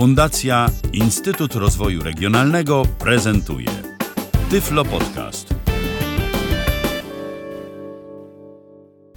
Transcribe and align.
Fundacja 0.00 0.66
Instytut 0.92 1.54
Rozwoju 1.54 2.02
Regionalnego 2.02 2.82
prezentuje 2.98 3.68
Tyflo 4.50 4.84
Podcast. 4.84 5.54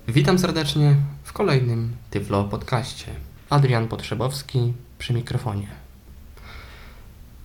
Witam 0.08 0.40
serdecznie 0.40 0.96
w 1.24 1.34
kolejnym 1.34 1.96
Tyflo 2.10 2.44
Podcaście. 2.44 3.06
Adrian 3.50 3.88
Potrzebowski 3.88 4.74
przy 4.98 5.14
mikrofonie. 5.14 5.68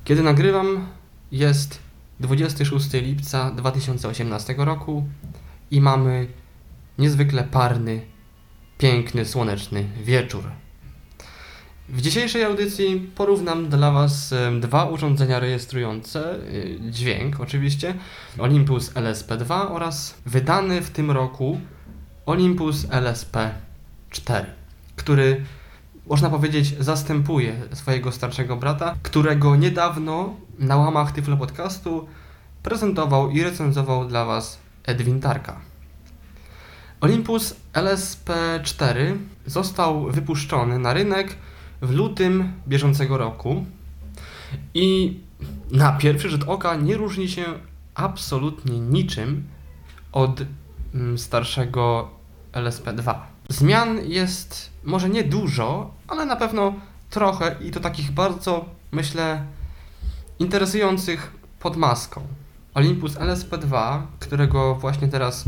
Kiedy 0.04 0.22
nagrywam, 0.22 0.86
jest 1.32 1.78
26 2.20 2.92
lipca 2.92 3.50
2018 3.50 4.54
roku 4.58 5.06
i 5.70 5.80
mamy 5.80 6.26
niezwykle 6.98 7.44
parny, 7.44 8.00
piękny, 8.78 9.24
słoneczny 9.24 9.84
wieczór. 10.04 10.44
W 11.88 12.00
dzisiejszej 12.00 12.44
audycji 12.44 13.10
porównam 13.14 13.68
dla 13.68 13.90
Was 13.90 14.34
dwa 14.60 14.84
urządzenia 14.84 15.40
rejestrujące 15.40 16.34
y, 16.34 16.78
dźwięk, 16.90 17.40
oczywiście, 17.40 17.94
Olympus 18.38 18.92
LSP2 18.92 19.72
oraz 19.72 20.14
wydany 20.26 20.82
w 20.82 20.90
tym 20.90 21.10
roku 21.10 21.60
Olympus 22.26 22.86
LSP4, 22.86 24.44
który 24.96 25.44
można 26.06 26.30
powiedzieć 26.30 26.74
zastępuje 26.80 27.54
swojego 27.72 28.12
starszego 28.12 28.56
brata, 28.56 28.94
którego 29.02 29.56
niedawno 29.56 30.36
na 30.58 30.76
łamach 30.76 31.12
Tyflo 31.12 31.36
Podcastu 31.36 32.08
prezentował 32.62 33.30
i 33.30 33.42
recenzował 33.42 34.08
dla 34.08 34.24
Was 34.24 34.58
Edwin 34.86 35.20
Tarka. 35.20 35.60
Olympus 37.00 37.54
LSP4 37.72 39.16
został 39.46 40.10
wypuszczony 40.10 40.78
na 40.78 40.92
rynek 40.92 41.36
w 41.80 41.90
lutym 41.90 42.52
bieżącego 42.68 43.18
roku 43.18 43.64
i 44.74 45.18
na 45.70 45.92
pierwszy 45.92 46.30
rzut 46.30 46.44
oka 46.46 46.74
nie 46.74 46.96
różni 46.96 47.28
się 47.28 47.44
absolutnie 47.94 48.80
niczym 48.80 49.44
od 50.12 50.40
mm, 50.94 51.18
starszego 51.18 52.10
LSP2. 52.52 53.14
Zmian 53.48 53.98
jest 54.04 54.70
może 54.84 55.08
nie 55.08 55.24
dużo, 55.24 55.90
ale 56.08 56.26
na 56.26 56.36
pewno 56.36 56.74
trochę 57.10 57.56
i 57.60 57.70
to 57.70 57.80
takich 57.80 58.12
bardzo, 58.12 58.64
myślę, 58.92 59.44
interesujących 60.38 61.32
pod 61.60 61.76
maską. 61.76 62.20
Olympus 62.74 63.14
LSP2, 63.14 64.02
którego 64.18 64.74
właśnie 64.74 65.08
teraz 65.08 65.44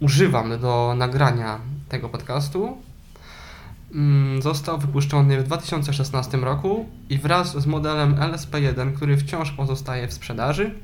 używam 0.00 0.60
do 0.60 0.94
nagrania 0.96 1.60
tego 1.88 2.08
podcastu, 2.08 2.78
został 4.40 4.78
wypuszczony 4.78 5.40
w 5.40 5.44
2016 5.44 6.38
roku 6.38 6.88
i 7.10 7.18
wraz 7.18 7.56
z 7.62 7.66
modelem 7.66 8.14
LSP1, 8.14 8.92
który 8.92 9.16
wciąż 9.16 9.50
pozostaje 9.50 10.08
w 10.08 10.12
sprzedaży, 10.12 10.74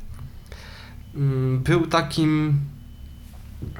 mm, 1.15 1.59
był 1.59 1.87
takim 1.87 2.61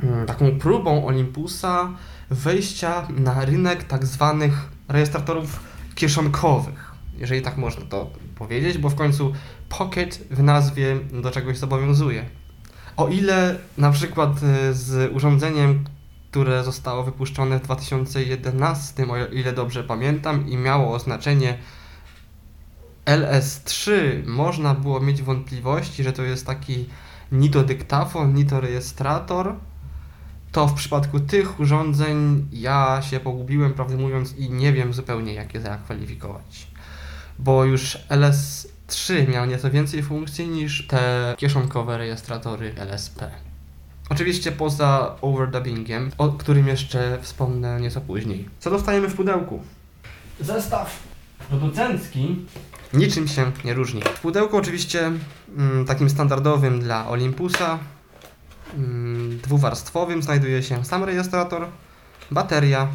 mm, 0.03 0.27
taką 0.27 0.59
próbą 0.59 1.07
Olympusa 1.07 1.91
wejścia 2.31 3.09
na 3.17 3.45
rynek 3.45 3.85
tak 3.85 4.07
zwanych 4.07 4.69
rejestratorów 4.89 5.61
kieszonkowych, 5.95 6.93
jeżeli 7.19 7.43
tak 7.43 7.57
można 7.57 7.85
to 7.87 8.11
powiedzieć, 8.35 8.79
bo 8.79 8.89
w 8.91 8.95
końcu 8.95 9.33
Pocket 9.69 10.27
w 10.31 10.43
nazwie 10.43 10.97
do 11.23 11.31
czegoś 11.31 11.59
zobowiązuje. 11.59 12.25
O 12.97 13.09
ile 13.09 13.59
na 13.79 13.91
przykład 13.91 14.31
y, 14.43 14.75
z 14.75 15.13
urządzeniem, 15.13 15.85
które 16.35 16.65
zostało 16.65 17.03
wypuszczone 17.03 17.59
w 17.59 17.63
2011, 17.63 19.07
o 19.09 19.27
ile 19.27 19.53
dobrze 19.53 19.85
pamiętam, 19.85 20.49
i 20.49 20.57
miało 20.57 20.95
oznaczenie 20.95 21.59
LS3, 23.05 23.93
można 24.27 24.75
było 24.75 25.01
mieć 25.01 25.23
wątpliwości, 25.23 26.05
że 26.05 26.13
to 26.13 26.23
jest 26.23 26.47
taki 26.47 26.87
ni 27.33 27.51
to 27.51 27.63
dyktafon, 27.65 28.35
ni 28.35 28.45
to 28.45 28.61
rejestrator, 28.61 29.55
to 30.53 30.67
w 30.67 30.75
przypadku 30.75 31.21
tych 31.21 31.61
urządzeń 31.61 32.49
ja 32.53 33.03
się 33.03 33.21
pogubiłem, 33.21 33.73
prawdę 33.73 33.97
mówiąc, 33.97 34.37
i 34.37 34.51
nie 34.51 34.73
wiem 34.73 34.95
zupełnie, 34.95 35.35
jak 35.35 35.55
je 35.55 35.61
zakwalifikować. 35.61 36.67
Bo 37.39 37.65
już 37.65 37.99
LS3 38.09 39.29
miał 39.29 39.47
nieco 39.47 39.71
więcej 39.71 40.03
funkcji 40.03 40.49
niż 40.49 40.87
te 40.87 41.35
kieszonkowe 41.39 41.99
rejestratory 41.99 42.75
LSP. 42.77 43.31
Oczywiście 44.11 44.53
poza 44.53 45.17
overdubbingiem, 45.21 46.11
o 46.19 46.29
którym 46.29 46.69
jeszcze 46.69 47.19
wspomnę 47.23 47.81
nieco 47.81 48.01
później. 48.01 48.49
Co 48.61 48.71
dostajemy 48.71 49.09
w 49.09 49.15
pudełku? 49.15 49.63
Zestaw 50.41 51.03
producencki 51.49 52.37
niczym 52.93 53.29
się 53.29 53.53
nie 53.65 53.75
różni. 53.75 54.03
W 54.03 54.21
pudełku 54.21 54.57
oczywiście 54.57 55.13
mm, 55.57 55.85
takim 55.87 56.11
standardowym 56.11 56.81
dla 56.81 57.09
Olympusa 57.09 57.79
mm, 58.75 59.39
dwuwarstwowym 59.39 60.23
znajduje 60.23 60.63
się 60.63 60.85
sam 60.85 61.05
rejestrator, 61.05 61.67
bateria 62.31 62.89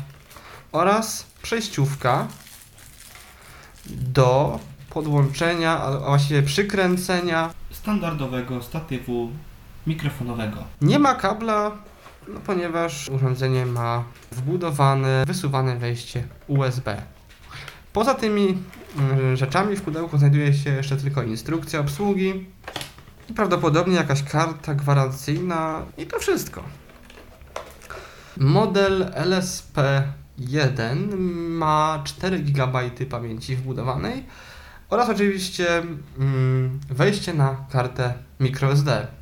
oraz 0.72 1.26
przejściówka 1.42 2.28
do 3.86 4.60
podłączenia, 4.90 5.80
a 5.80 6.00
właściwie 6.00 6.44
przykręcenia 6.44 7.54
standardowego 7.72 8.64
statywu 8.64 9.30
mikrofonowego. 9.90 10.64
Nie 10.82 11.00
ma 11.00 11.16
kabla, 11.16 11.72
no 12.28 12.40
ponieważ 12.46 13.10
urządzenie 13.10 13.66
ma 13.66 14.04
wbudowane, 14.32 15.24
wysuwane 15.28 15.76
wejście 15.76 16.24
USB. 16.48 17.02
Poza 17.94 18.14
tymi 18.14 18.58
mm, 18.98 19.36
rzeczami 19.36 19.76
w 19.76 19.82
pudełku 19.82 20.18
znajduje 20.18 20.54
się 20.54 20.70
jeszcze 20.70 20.98
tylko 20.98 21.24
instrukcja 21.24 21.80
obsługi 21.80 22.46
i 23.30 23.34
prawdopodobnie 23.34 23.96
jakaś 23.96 24.24
karta 24.24 24.76
gwarancyjna 24.76 25.86
i 25.98 26.06
to 26.06 26.20
wszystko. 26.20 26.64
Model 28.38 29.12
LSP1 29.16 31.18
ma 31.50 32.02
4 32.04 32.40
GB 32.40 32.90
pamięci 33.10 33.56
wbudowanej 33.56 34.26
oraz 34.90 35.10
oczywiście 35.10 35.84
mm, 36.20 36.80
wejście 36.90 37.34
na 37.34 37.56
kartę 37.72 38.14
microSD. 38.40 39.19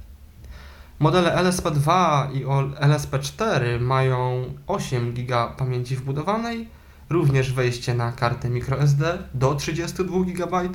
Modele 0.99 1.35
LSP2 1.43 1.91
i 2.33 2.45
o- 2.45 2.63
LSP4 2.67 3.79
mają 3.81 4.43
8 4.67 5.13
GB 5.13 5.47
pamięci 5.57 5.95
wbudowanej, 5.95 6.67
również 7.09 7.53
wejście 7.53 7.93
na 7.93 8.11
kartę 8.11 8.49
microSD 8.49 9.17
do 9.33 9.55
32 9.55 10.23
GB, 10.25 10.69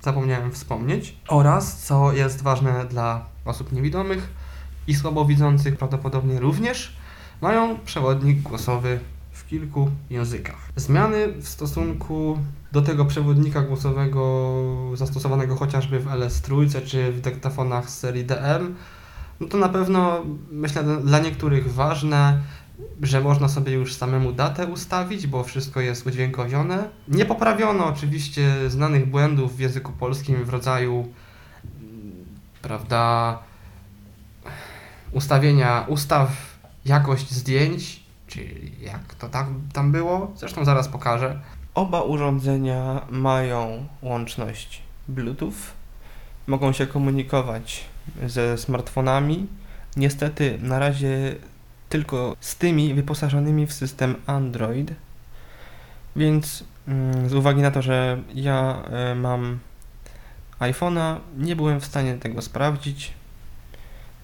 zapomniałem 0.00 0.52
wspomnieć, 0.52 1.16
oraz, 1.28 1.76
co 1.82 2.12
jest 2.12 2.42
ważne 2.42 2.84
dla 2.84 3.24
osób 3.44 3.72
niewidomych 3.72 4.28
i 4.86 4.94
słabowidzących 4.94 5.76
prawdopodobnie 5.76 6.40
również, 6.40 6.96
mają 7.40 7.78
przewodnik 7.84 8.40
głosowy 8.42 9.00
w 9.32 9.46
kilku 9.46 9.90
językach. 10.10 10.70
Zmiany 10.76 11.28
w 11.32 11.48
stosunku 11.48 12.38
do 12.72 12.82
tego 12.82 13.04
przewodnika 13.04 13.60
głosowego 13.62 14.52
zastosowanego 14.94 15.56
chociażby 15.56 16.00
w 16.00 16.06
LS3 16.06 16.82
czy 16.86 17.12
w 17.12 17.20
dyktafonach 17.20 17.90
z 17.90 17.98
serii 17.98 18.24
DM, 18.24 18.74
no 19.40 19.46
to 19.48 19.56
na 19.58 19.68
pewno 19.68 20.22
myślę 20.50 20.82
dla- 20.84 21.18
niektórych 21.18 21.74
ważne, 21.74 22.40
że 23.02 23.20
można 23.20 23.48
sobie 23.48 23.72
już 23.72 23.94
samemu 23.94 24.32
datę 24.32 24.66
ustawić, 24.66 25.26
bo 25.26 25.44
wszystko 25.44 25.80
jest 25.80 26.06
udźwiękowione. 26.06 26.88
Nie 27.08 27.24
poprawiono 27.24 27.86
oczywiście 27.86 28.70
znanych 28.70 29.10
błędów 29.10 29.56
w 29.56 29.60
języku 29.60 29.92
polskim 29.92 30.44
w 30.44 30.48
rodzaju 30.48 31.08
prawda 32.62 33.38
ustawienia 35.12 35.84
ustaw 35.88 36.28
jakość 36.84 37.30
zdjęć, 37.30 38.02
czy 38.26 38.44
jak 38.80 39.14
to 39.14 39.28
tam, 39.28 39.60
tam 39.72 39.92
było, 39.92 40.32
zresztą 40.36 40.64
zaraz 40.64 40.88
pokażę. 40.88 41.40
Oba 41.74 42.02
urządzenia 42.02 43.00
mają 43.10 43.86
łączność 44.02 44.82
Bluetooth, 45.08 45.52
mogą 46.46 46.72
się 46.72 46.86
komunikować 46.86 47.84
ze 48.26 48.58
smartfonami. 48.58 49.46
Niestety 49.96 50.58
na 50.62 50.78
razie 50.78 51.34
tylko 51.88 52.36
z 52.40 52.56
tymi 52.56 52.94
wyposażonymi 52.94 53.66
w 53.66 53.72
system 53.72 54.14
Android. 54.26 54.92
Więc 56.16 56.64
mm, 56.88 57.28
z 57.28 57.34
uwagi 57.34 57.62
na 57.62 57.70
to, 57.70 57.82
że 57.82 58.18
ja 58.34 58.82
e, 58.90 59.14
mam 59.14 59.58
iPhone'a, 60.60 61.16
nie 61.38 61.56
byłem 61.56 61.80
w 61.80 61.84
stanie 61.84 62.14
tego 62.14 62.42
sprawdzić. 62.42 63.12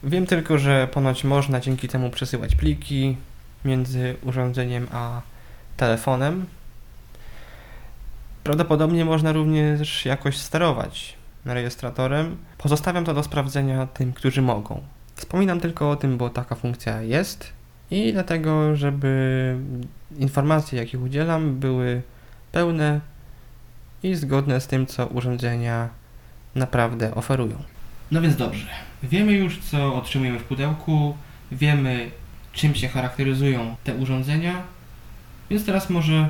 Wiem 0.02 0.26
tylko, 0.26 0.58
że 0.58 0.88
ponoć 0.92 1.24
można 1.24 1.60
dzięki 1.60 1.88
temu 1.88 2.10
przesyłać 2.10 2.54
pliki 2.54 3.16
między 3.64 4.16
urządzeniem 4.22 4.86
a 4.92 5.20
telefonem. 5.76 6.46
Prawdopodobnie 8.44 9.04
można 9.04 9.32
również 9.32 10.04
jakoś 10.04 10.36
sterować 10.36 11.21
rejestratorem. 11.44 12.36
Pozostawiam 12.58 13.04
to 13.04 13.14
do 13.14 13.22
sprawdzenia 13.22 13.86
tym, 13.86 14.12
którzy 14.12 14.42
mogą. 14.42 14.82
Wspominam 15.14 15.60
tylko 15.60 15.90
o 15.90 15.96
tym, 15.96 16.18
bo 16.18 16.30
taka 16.30 16.54
funkcja 16.54 17.02
jest 17.02 17.52
i 17.90 18.12
dlatego, 18.12 18.76
żeby 18.76 19.56
informacje, 20.18 20.78
jakich 20.78 21.02
udzielam, 21.02 21.58
były 21.58 22.02
pełne 22.52 23.00
i 24.02 24.14
zgodne 24.14 24.60
z 24.60 24.66
tym, 24.66 24.86
co 24.86 25.06
urządzenia 25.06 25.88
naprawdę 26.54 27.14
oferują. 27.14 27.62
No 28.10 28.20
więc 28.20 28.36
dobrze, 28.36 28.66
wiemy 29.02 29.32
już, 29.32 29.58
co 29.58 29.94
otrzymujemy 29.94 30.38
w 30.38 30.44
pudełku, 30.44 31.16
wiemy, 31.52 32.10
czym 32.52 32.74
się 32.74 32.88
charakteryzują 32.88 33.76
te 33.84 33.94
urządzenia, 33.94 34.62
więc 35.50 35.66
teraz 35.66 35.90
może 35.90 36.28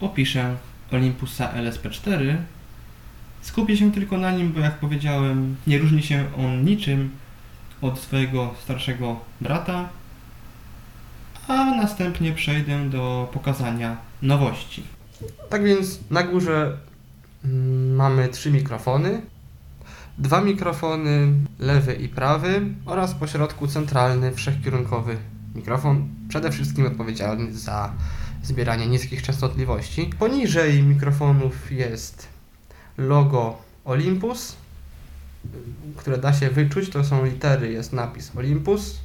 opiszę 0.00 0.56
Olympusa 0.92 1.52
LSP4. 1.52 2.36
Skupię 3.40 3.76
się 3.76 3.92
tylko 3.92 4.18
na 4.18 4.30
nim, 4.30 4.52
bo 4.52 4.60
jak 4.60 4.78
powiedziałem, 4.78 5.56
nie 5.66 5.78
różni 5.78 6.02
się 6.02 6.24
on 6.38 6.64
niczym 6.64 7.10
od 7.80 7.98
swojego 7.98 8.54
starszego 8.62 9.20
brata, 9.40 9.88
a 11.48 11.64
następnie 11.64 12.32
przejdę 12.32 12.90
do 12.90 13.28
pokazania 13.32 13.96
nowości. 14.22 14.82
Tak 15.48 15.64
więc 15.64 15.98
na 16.10 16.22
górze 16.22 16.76
mm, 17.44 17.94
mamy 17.94 18.28
trzy 18.28 18.50
mikrofony, 18.50 19.22
dwa 20.18 20.40
mikrofony 20.40 21.32
lewy 21.58 21.94
i 21.94 22.08
prawy 22.08 22.62
oraz 22.86 23.14
pośrodku 23.14 23.66
centralny 23.66 24.32
wszechkierunkowy 24.32 25.16
mikrofon, 25.54 26.08
przede 26.28 26.52
wszystkim 26.52 26.86
odpowiedzialny 26.86 27.54
za 27.54 27.92
zbieranie 28.42 28.86
niskich 28.86 29.22
częstotliwości. 29.22 30.10
Poniżej 30.18 30.82
mikrofonów 30.82 31.72
jest 31.72 32.35
logo 32.98 33.58
Olympus, 33.84 34.56
które 35.96 36.18
da 36.18 36.32
się 36.32 36.50
wyczuć, 36.50 36.90
to 36.90 37.04
są 37.04 37.24
litery, 37.24 37.72
jest 37.72 37.92
napis 37.92 38.36
Olympus. 38.36 38.98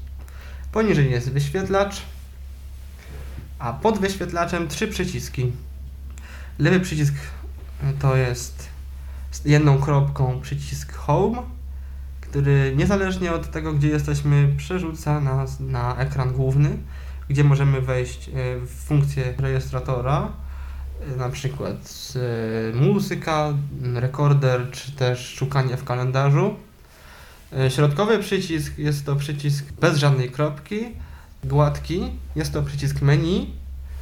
Poniżej 0.71 1.11
jest 1.11 1.31
wyświetlacz, 1.31 2.01
a 3.59 3.73
pod 3.73 3.97
wyświetlaczem 3.97 4.67
trzy 4.67 4.87
przyciski. 4.87 5.51
Lewy 6.59 6.79
przycisk 6.79 7.13
to 7.99 8.15
jest 8.15 8.69
z 9.31 9.45
jedną 9.45 9.81
kropką 9.81 10.41
przycisk 10.41 10.95
Home, 10.95 11.37
który 12.21 12.73
niezależnie 12.75 13.33
od 13.33 13.51
tego, 13.51 13.73
gdzie 13.73 13.87
jesteśmy, 13.87 14.53
przerzuca 14.57 15.19
nas 15.19 15.59
na 15.59 15.97
ekran 15.97 16.33
główny, 16.33 16.77
gdzie 17.29 17.43
możemy 17.43 17.81
wejść 17.81 18.29
e, 18.29 18.31
w 18.59 18.69
funkcję 18.69 19.33
rejestratora, 19.37 20.31
na 21.17 21.29
przykład 21.29 22.13
e, 22.15 22.75
muzyka, 22.75 23.53
rekorder, 23.93 24.71
czy 24.71 24.91
też 24.91 25.33
szukanie 25.35 25.77
w 25.77 25.83
kalendarzu. 25.83 26.55
Środkowy 27.69 28.19
przycisk 28.19 28.77
jest 28.77 29.05
to 29.05 29.15
przycisk 29.15 29.65
bez 29.71 29.97
żadnej 29.97 30.29
kropki, 30.29 30.85
gładki, 31.43 32.11
jest 32.35 32.53
to 32.53 32.63
przycisk 32.63 33.01
menu 33.01 33.53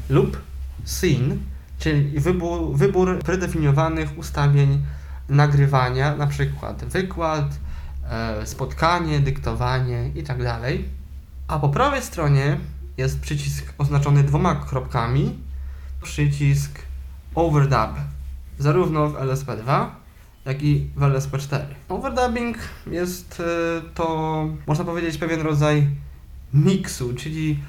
lub 0.09 0.41
scene, 0.85 1.35
czyli 1.79 2.19
wybór, 2.19 2.77
wybór 2.77 3.19
predefiniowanych 3.19 4.17
ustawień 4.17 4.85
nagrywania, 5.29 6.15
na 6.15 6.27
przykład 6.27 6.85
wykład, 6.85 7.59
e, 8.09 8.47
spotkanie, 8.47 9.19
dyktowanie 9.19 10.11
itd. 10.15 10.43
Tak 10.43 10.71
A 11.47 11.59
po 11.59 11.69
prawej 11.69 12.01
stronie 12.01 12.57
jest 12.97 13.19
przycisk 13.19 13.73
oznaczony 13.77 14.23
dwoma 14.23 14.55
kropkami, 14.55 15.39
przycisk 16.01 16.88
Overdub, 17.39 17.95
zarówno 18.57 19.07
w 19.07 19.13
LSP2, 19.13 19.85
jak 20.45 20.63
i 20.63 20.89
w 20.95 20.99
LSP4. 20.99 21.59
Overdubbing 21.89 22.57
jest 22.91 23.39
e, 23.39 23.81
to, 23.93 24.45
można 24.67 24.85
powiedzieć, 24.85 25.17
pewien 25.17 25.41
rodzaj 25.41 25.87
miksu, 26.53 27.13
czyli 27.13 27.59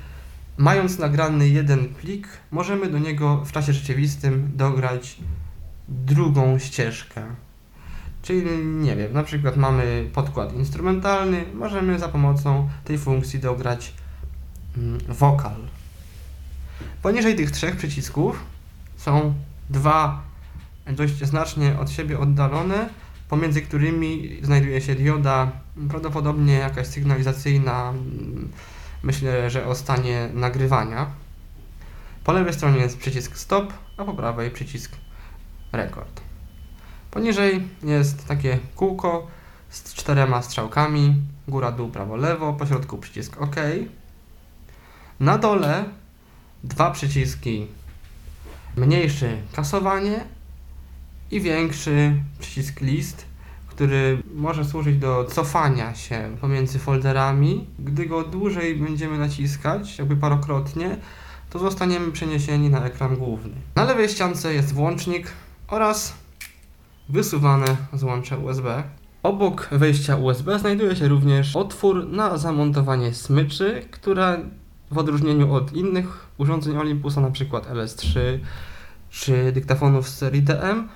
mając 0.57 0.99
nagrany 0.99 1.49
jeden 1.49 1.89
plik, 1.89 2.29
możemy 2.51 2.91
do 2.91 2.99
niego 2.99 3.45
w 3.45 3.53
czasie 3.53 3.73
rzeczywistym 3.73 4.51
dograć 4.55 5.17
drugą 5.89 6.59
ścieżkę. 6.59 7.23
Czyli 8.23 8.67
nie 8.67 8.97
wiem, 8.97 9.13
na 9.13 9.23
przykład 9.23 9.57
mamy 9.57 10.11
podkład 10.13 10.55
instrumentalny, 10.55 11.45
możemy 11.55 11.99
za 11.99 12.09
pomocą 12.09 12.69
tej 12.85 12.99
funkcji 12.99 13.39
dograć 13.39 13.93
mm, 14.77 14.99
wokal. 15.09 15.57
Poniżej 17.03 17.37
tych 17.37 17.51
trzech 17.51 17.77
przycisków 17.77 18.45
są 18.97 19.35
dwa 19.71 20.23
dość 20.87 21.25
znacznie 21.25 21.79
od 21.79 21.91
siebie 21.91 22.19
oddalone, 22.19 22.89
pomiędzy 23.29 23.63
którymi 23.63 24.39
znajduje 24.43 24.81
się 24.81 24.95
dioda, 24.95 25.53
prawdopodobnie 25.89 26.55
jakaś 26.55 26.87
sygnalizacyjna, 26.87 27.91
mm, 27.91 28.51
myślę, 29.03 29.51
że 29.51 29.67
o 29.67 29.75
stanie 29.75 30.29
nagrywania. 30.35 31.07
Po 32.25 32.33
lewej 32.33 32.55
stronie 32.55 32.79
jest 32.79 32.99
przycisk 32.99 33.37
stop, 33.37 33.73
a 33.97 34.05
po 34.05 34.15
prawej 34.15 34.51
przycisk 34.51 34.93
rekord. 35.73 36.21
Poniżej 37.11 37.69
jest 37.83 38.27
takie 38.27 38.59
kółko 38.77 39.27
z 39.71 39.95
czterema 39.95 40.43
strzałkami, 40.43 41.15
góra, 41.49 41.73
dół, 41.73 41.89
prawo, 41.89 42.17
lewo, 42.17 42.53
po 42.53 42.67
środku 42.67 42.99
przycisk 42.99 43.43
OK. 43.43 43.57
Na 45.21 45.39
dole 45.39 45.85
dwa 46.65 46.91
przyciski, 46.91 47.67
mniejszy 48.77 49.37
kasowanie 49.53 50.25
i 51.31 51.41
większy 51.41 52.13
przycisk 52.39 52.81
list, 52.81 53.27
który 53.69 54.23
może 54.35 54.65
służyć 54.65 54.99
do 54.99 55.25
cofania 55.25 55.95
się 55.95 56.37
pomiędzy 56.41 56.79
folderami. 56.79 57.67
Gdy 57.79 58.07
go 58.07 58.25
dłużej 58.25 58.77
będziemy 58.77 59.19
naciskać, 59.19 59.99
jakby 59.99 60.17
parokrotnie, 60.17 60.97
to 61.51 61.59
zostaniemy 61.59 62.13
przeniesieni 62.13 62.71
na 62.71 62.85
ekran 62.85 63.17
główny. 63.17 63.53
Na 63.77 63.85
lewej 63.85 64.09
ściance 64.09 64.55
jest 64.55 64.75
włącznik 64.75 65.27
oraz 65.69 66.15
wysuwane 67.09 67.77
złącze 67.93 68.39
USB. 68.39 68.83
Obok 69.23 69.69
wejścia 69.73 70.17
USB 70.17 70.59
znajduje 70.59 70.97
się 70.97 71.09
również 71.09 71.57
otwór 71.57 72.09
na 72.09 72.39
zamontowanie 72.39 73.15
smyczy, 73.15 73.85
która 73.91 74.39
w 74.91 74.99
odróżnieniu 74.99 75.55
od 75.55 75.73
innych 75.73 76.27
urządzeń 76.39 76.77
Olympusa, 76.77 77.21
np. 77.21 77.45
LS3 77.59 78.21
czy 79.11 79.53
dyktafonów 79.53 80.09
z 80.09 80.17
serii 80.17 80.43
DM, 80.43 80.89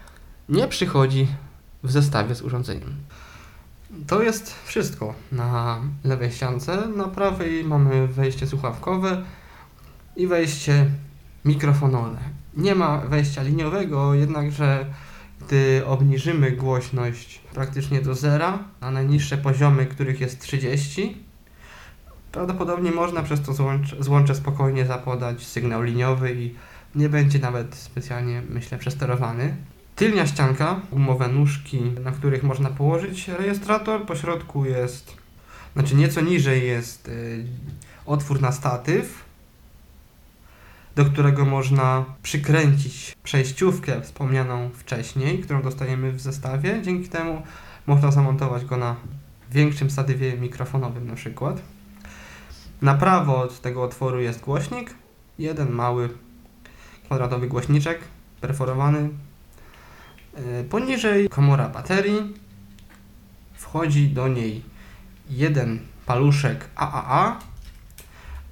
nie 0.49 0.69
przychodzi 0.69 1.27
w 1.83 1.91
zestawie 1.91 2.35
z 2.35 2.43
urządzeniem. 2.43 2.95
To 4.07 4.23
jest 4.23 4.55
wszystko 4.65 5.15
na 5.33 5.81
lewej 6.05 6.33
ściance. 6.33 6.89
Na 6.97 7.05
prawej 7.05 7.65
mamy 7.65 8.09
wejście 8.09 8.47
słuchawkowe 8.47 9.23
i 10.17 10.27
wejście 10.27 10.91
mikrofonowe. 11.45 12.19
Nie 12.57 12.75
ma 12.75 12.99
wejścia 12.99 13.43
liniowego, 13.43 14.15
jednakże 14.15 14.87
gdy 15.47 15.87
obniżymy 15.87 16.53
głośność 16.53 17.41
praktycznie 17.55 18.01
do 18.01 18.15
zera, 18.15 18.59
na 18.81 18.91
najniższe 18.91 19.39
poziomy, 19.39 19.87
których 19.87 20.21
jest 20.21 20.41
30, 20.41 21.25
prawdopodobnie 22.35 22.91
można 22.91 23.23
przez 23.23 23.43
to 23.43 23.53
złącze, 23.53 23.97
złącze 24.01 24.35
spokojnie 24.35 24.87
zapodać 24.87 25.47
sygnał 25.47 25.83
liniowy 25.83 26.35
i 26.35 26.55
nie 26.95 27.09
będzie 27.09 27.39
nawet 27.39 27.75
specjalnie, 27.75 28.43
myślę, 28.51 28.79
przesterowany. 28.79 29.57
Tylnia 29.97 30.27
ścianka, 30.27 30.81
gumowe 30.93 31.29
nóżki, 31.29 31.81
na 32.05 32.13
których 32.13 32.43
można 32.43 32.71
położyć 32.71 33.29
rejestrator. 33.29 34.07
Po 34.07 34.17
środku 34.17 34.65
jest, 34.65 35.17
znaczy 35.73 35.95
nieco 35.95 36.21
niżej 36.21 36.67
jest 36.67 37.09
y, 37.09 37.45
otwór 38.07 38.41
na 38.41 38.53
statyw, 38.53 39.25
do 40.97 41.05
którego 41.05 41.45
można 41.45 42.05
przykręcić 42.23 43.17
przejściówkę 43.25 44.03
wspomnianą 44.03 44.71
wcześniej, 44.71 45.39
którą 45.39 45.63
dostajemy 45.63 46.13
w 46.13 46.21
zestawie. 46.21 46.83
Dzięki 46.83 47.09
temu 47.09 47.43
można 47.87 48.11
zamontować 48.11 48.65
go 48.65 48.77
na 48.77 48.97
większym 49.53 49.91
statywie 49.91 50.37
mikrofonowym 50.37 51.07
na 51.07 51.15
przykład. 51.15 51.74
Na 52.85 52.95
prawo 52.95 53.43
od 53.43 53.61
tego 53.61 53.83
otworu 53.83 54.21
jest 54.21 54.41
głośnik, 54.41 54.95
jeden 55.39 55.71
mały 55.71 56.09
kwadratowy 57.05 57.49
głośniczek 57.49 58.01
perforowany. 58.41 59.09
E, 60.35 60.65
poniżej 60.65 61.29
komora 61.29 61.69
baterii. 61.69 62.35
Wchodzi 63.55 64.09
do 64.09 64.29
niej 64.29 64.63
jeden 65.31 65.79
paluszek 66.07 66.69
AAA 66.75 67.39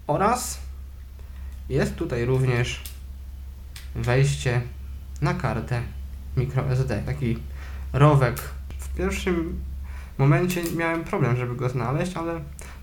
oraz 0.06 0.58
jest 1.68 1.96
tutaj 1.96 2.24
również 2.24 2.80
wejście 3.94 4.60
na 5.20 5.34
kartę 5.34 5.82
microSD, 6.36 7.02
taki 7.06 7.38
rowek. 7.92 8.40
W 8.78 8.96
pierwszym 8.96 9.60
momencie 10.18 10.62
miałem 10.76 11.04
problem, 11.04 11.36
żeby 11.36 11.56
go 11.56 11.68
znaleźć, 11.68 12.16
ale 12.16 12.40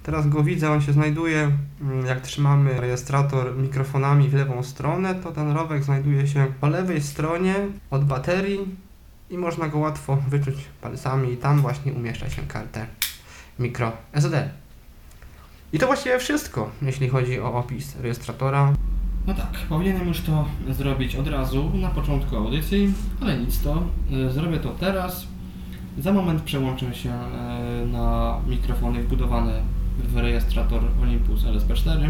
teraz 0.09 0.29
go 0.29 0.43
widzę, 0.43 0.71
on 0.71 0.81
się 0.81 0.93
znajduje, 0.93 1.51
mm, 1.81 2.05
jak 2.05 2.21
trzymamy 2.21 2.81
rejestrator 2.81 3.57
mikrofonami 3.57 4.29
w 4.29 4.33
lewą 4.33 4.63
stronę, 4.63 5.15
to 5.15 5.31
ten 5.31 5.51
rowek 5.51 5.83
znajduje 5.83 6.27
się 6.27 6.47
po 6.61 6.67
lewej 6.67 7.01
stronie 7.01 7.55
od 7.91 8.05
baterii 8.05 8.59
i 9.29 9.37
można 9.37 9.67
go 9.67 9.79
łatwo 9.79 10.17
wyczuć 10.27 10.55
palcami 10.81 11.33
i 11.33 11.37
tam 11.37 11.61
właśnie 11.61 11.93
umieszcza 11.93 12.29
się 12.29 12.41
kartę 12.41 12.85
microSD. 13.59 14.49
I 15.73 15.79
to 15.79 15.85
właściwie 15.85 16.19
wszystko, 16.19 16.69
jeśli 16.81 17.09
chodzi 17.09 17.39
o 17.39 17.53
opis 17.53 17.95
rejestratora. 18.01 18.73
No 19.27 19.33
tak, 19.33 19.51
powinienem 19.69 20.07
już 20.07 20.21
to 20.21 20.45
zrobić 20.69 21.15
od 21.15 21.27
razu 21.27 21.71
na 21.73 21.89
początku 21.89 22.35
audycji, 22.37 22.93
ale 23.21 23.37
nic 23.37 23.61
to. 23.61 23.83
y, 24.27 24.31
Zrobię 24.31 24.59
to 24.59 24.69
teraz. 24.69 25.27
Za 25.97 26.13
moment 26.13 26.41
przełączę 26.41 26.95
się 26.95 27.09
y, 27.09 27.87
na 27.87 28.37
mikrofony 28.47 29.03
wbudowane 29.03 29.61
w 30.07 30.17
rejestrator 30.17 30.83
Olympus 31.03 31.43
LSP4, 31.43 32.09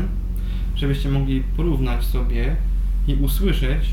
żebyście 0.76 1.10
mogli 1.10 1.44
porównać 1.58 2.04
sobie 2.06 2.56
i 3.08 3.14
usłyszeć, 3.16 3.90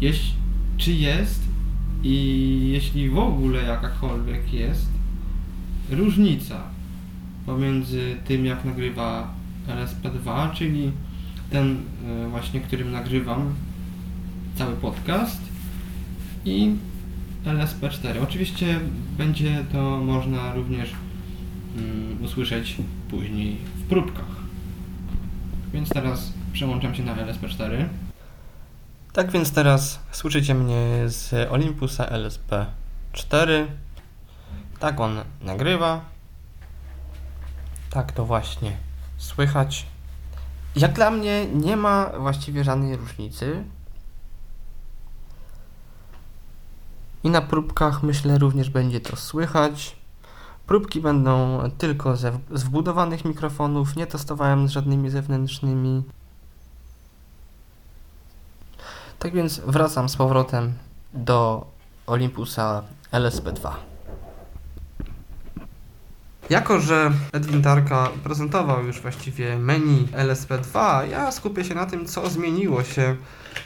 jeś- 0.00 0.32
czy 0.76 0.92
jest 0.92 1.44
i 2.02 2.60
jeśli 2.72 3.10
w 3.10 3.18
ogóle 3.18 3.62
jakakolwiek 3.62 4.52
jest 4.52 4.88
różnica 5.90 6.60
pomiędzy 7.46 8.16
tym, 8.24 8.44
jak 8.46 8.64
nagrywa 8.64 9.34
LSP2, 9.68 10.52
czyli 10.52 10.92
ten 11.50 11.76
e, 12.26 12.28
właśnie, 12.28 12.60
którym 12.60 12.92
nagrywam 12.92 13.54
cały 14.54 14.76
podcast 14.76 15.40
i 16.44 16.70
LSP4. 17.44 18.22
Oczywiście 18.22 18.80
będzie 19.18 19.64
to 19.72 20.00
można 20.04 20.54
również 20.54 20.90
usłyszeć 22.20 22.76
później 23.10 23.56
w 23.56 23.88
próbkach. 23.88 24.38
Więc 25.72 25.88
teraz 25.88 26.32
przełączam 26.52 26.94
się 26.94 27.02
na 27.02 27.14
LSP4. 27.14 27.88
Tak 29.12 29.30
więc 29.30 29.52
teraz 29.52 30.00
słyszycie 30.12 30.54
mnie 30.54 31.08
z 31.08 31.50
Olympusa 31.52 32.04
LSP4. 32.04 33.66
Tak 34.78 35.00
on 35.00 35.20
nagrywa. 35.40 36.00
Tak 37.90 38.12
to 38.12 38.24
właśnie 38.24 38.76
słychać. 39.16 39.86
Jak 40.76 40.92
dla 40.92 41.10
mnie 41.10 41.46
nie 41.46 41.76
ma 41.76 42.10
właściwie 42.18 42.64
żadnej 42.64 42.96
różnicy. 42.96 43.64
I 47.24 47.30
na 47.30 47.40
próbkach 47.40 48.02
myślę 48.02 48.38
również 48.38 48.70
będzie 48.70 49.00
to 49.00 49.16
słychać. 49.16 49.97
Próbki 50.68 51.00
będą 51.00 51.60
tylko 51.78 52.16
ze, 52.16 52.38
z 52.52 52.62
wbudowanych 52.62 53.24
mikrofonów, 53.24 53.96
nie 53.96 54.06
testowałem 54.06 54.68
z 54.68 54.70
żadnymi 54.70 55.10
zewnętrznymi. 55.10 56.02
Tak 59.18 59.32
więc 59.32 59.60
wracam 59.66 60.08
z 60.08 60.16
powrotem 60.16 60.72
do 61.14 61.66
Olympusa 62.06 62.82
LSP2. 63.12 63.70
Jako, 66.50 66.80
że 66.80 67.12
Edwin 67.32 67.62
Tarka 67.62 68.08
prezentował 68.24 68.84
już 68.84 69.00
właściwie 69.00 69.58
menu 69.58 70.08
LSP2, 70.12 71.02
ja 71.10 71.32
skupię 71.32 71.64
się 71.64 71.74
na 71.74 71.86
tym, 71.86 72.06
co 72.06 72.30
zmieniło 72.30 72.84
się 72.84 73.16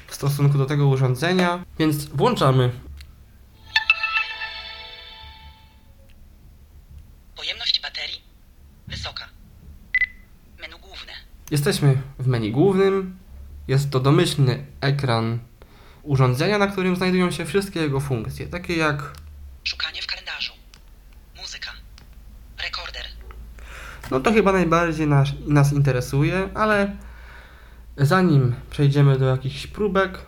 w 0.06 0.14
stosunku 0.14 0.58
do 0.58 0.66
tego 0.66 0.86
urządzenia, 0.86 1.64
więc 1.78 2.04
włączamy. 2.04 2.70
Jesteśmy 11.52 12.02
w 12.18 12.26
menu 12.26 12.52
głównym. 12.52 13.18
Jest 13.68 13.90
to 13.90 14.00
domyślny 14.00 14.66
ekran 14.80 15.38
urządzenia, 16.02 16.58
na 16.58 16.66
którym 16.66 16.96
znajdują 16.96 17.30
się 17.30 17.44
wszystkie 17.44 17.80
jego 17.80 18.00
funkcje, 18.00 18.46
takie 18.46 18.76
jak 18.76 19.12
Szukanie 19.64 20.02
w 20.02 20.06
kalendarzu. 20.06 20.52
Muzyka. 21.36 21.70
Rekorder. 22.62 23.06
No 24.10 24.20
to 24.20 24.32
chyba 24.32 24.52
najbardziej 24.52 25.06
nas, 25.06 25.28
nas 25.46 25.72
interesuje, 25.72 26.48
ale 26.54 26.96
zanim 27.96 28.54
przejdziemy 28.70 29.18
do 29.18 29.24
jakichś 29.24 29.66
próbek, 29.66 30.18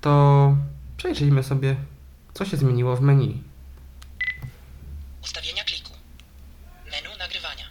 to 0.00 0.56
przejrzyjmy 0.96 1.42
sobie, 1.42 1.76
co 2.34 2.44
się 2.44 2.56
zmieniło 2.56 2.96
w 2.96 3.00
menu. 3.00 3.42
Ustawienia 5.22 5.64
kliku. 5.64 5.90
Menu 6.84 7.18
nagrywania. 7.18 7.66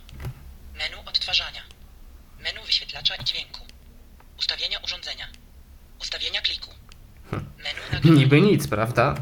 Menu 0.77 0.97
odtwarzania. 1.05 1.61
Menu 2.43 2.65
wyświetlacza 2.65 3.15
i 3.15 3.23
dźwięku. 3.23 3.61
Ustawienia 4.39 4.79
urządzenia. 4.79 5.27
Ustawienia 6.01 6.41
kliku. 6.41 6.69
Menu 7.31 7.43
nagrywania. 7.57 7.83
Niby 8.17 8.41
nic, 8.41 8.67
prawda? 8.67 9.15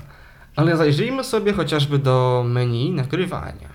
Ale 0.55 0.77
zajrzyjmy 0.77 1.23
sobie 1.23 1.53
chociażby 1.53 1.99
do 1.99 2.43
menu 2.47 2.91
nagrywania. 2.91 3.69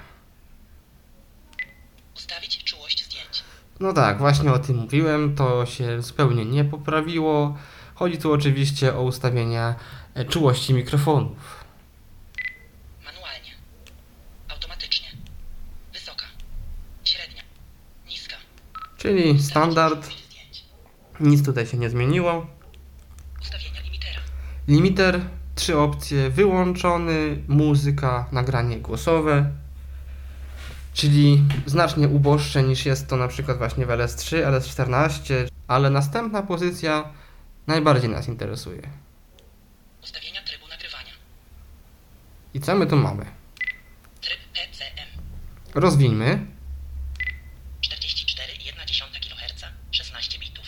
Ustawić 2.16 2.64
czułość 2.64 3.04
zdjęć. 3.04 3.44
No 3.80 3.92
tak, 3.92 4.18
właśnie 4.18 4.52
o 4.52 4.58
tym 4.58 4.76
mówiłem, 4.76 5.34
to 5.34 5.66
się 5.66 6.02
zupełnie 6.02 6.44
nie 6.44 6.64
poprawiło. 6.64 7.56
Chodzi 7.94 8.18
tu 8.18 8.32
oczywiście 8.32 8.94
o 8.94 9.02
ustawienia 9.02 9.74
e, 10.14 10.24
czułości 10.24 10.74
mikrofonów. 10.74 11.64
Manualnie. 13.04 13.50
Automatycznie. 14.48 15.08
Wysoka. 15.92 16.24
Średnia. 17.04 17.42
Niska. 18.06 18.36
Czyli 18.96 19.42
standard, 19.42 20.10
nic 21.20 21.44
tutaj 21.44 21.66
się 21.66 21.76
nie 21.76 21.90
zmieniło. 21.90 22.55
Limiter, 24.68 25.20
trzy 25.54 25.78
opcje, 25.78 26.30
wyłączony, 26.30 27.42
muzyka, 27.48 28.28
nagranie 28.32 28.80
głosowe, 28.80 29.50
czyli 30.94 31.42
znacznie 31.66 32.08
uboższe 32.08 32.62
niż 32.62 32.86
jest 32.86 33.08
to 33.08 33.16
na 33.16 33.28
przykład 33.28 33.58
właśnie 33.58 33.86
w 33.86 33.88
LS3, 33.88 34.36
LS14, 34.36 35.48
ale 35.68 35.90
następna 35.90 36.42
pozycja 36.42 37.04
najbardziej 37.66 38.10
nas 38.10 38.28
interesuje. 38.28 38.82
Ustawienia 40.02 40.42
trybu 40.42 40.68
nagrywania. 40.68 41.12
I 42.54 42.60
co 42.60 42.74
my 42.74 42.86
tu 42.86 42.96
mamy? 42.96 43.24
Tryb 44.20 44.40
PCM. 44.52 45.08
Rozwijmy. 45.74 46.46
44,1 47.82 49.20
kHz 49.20 49.64
16 49.90 50.38
bitów. 50.38 50.64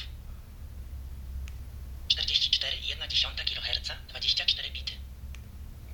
44,1 2.08 3.44
kHz 3.44 3.92
24 4.08 4.70
bity. 4.70 4.92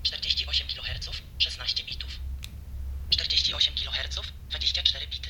48 0.02 0.66
kHz 0.68 1.10
16 1.38 1.84
bitów. 1.84 2.10
48 3.10 3.74
kHz 3.74 4.20
24 4.50 5.06
bity. 5.06 5.28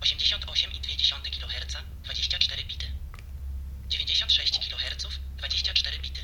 88,2 0.00 1.30
kHz 1.30 1.76
24 2.04 2.64
bity. 2.64 2.86
96 3.88 4.58
kHz 4.68 5.06
24 5.36 5.98
bity. 5.98 6.20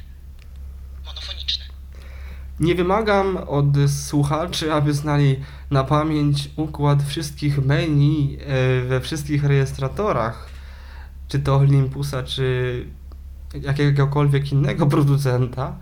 Monofoniczny. 1.05 1.65
Nie 2.61 2.75
wymagam 2.75 3.37
od 3.37 3.67
słuchaczy, 3.89 4.73
aby 4.73 4.95
znali 4.95 5.41
na 5.71 5.85
pamięć 5.85 6.51
układ 6.57 7.03
wszystkich 7.03 7.65
menu 7.65 8.39
e, 8.41 8.81
we 8.83 9.01
wszystkich 9.01 9.45
rejestratorach, 9.45 10.49
czy 11.29 11.41
to 11.41 11.57
Olympusa, 11.57 12.23
czy 12.23 12.87
jakiegokolwiek 13.55 14.53
innego 14.53 14.87
producenta, 14.97 15.77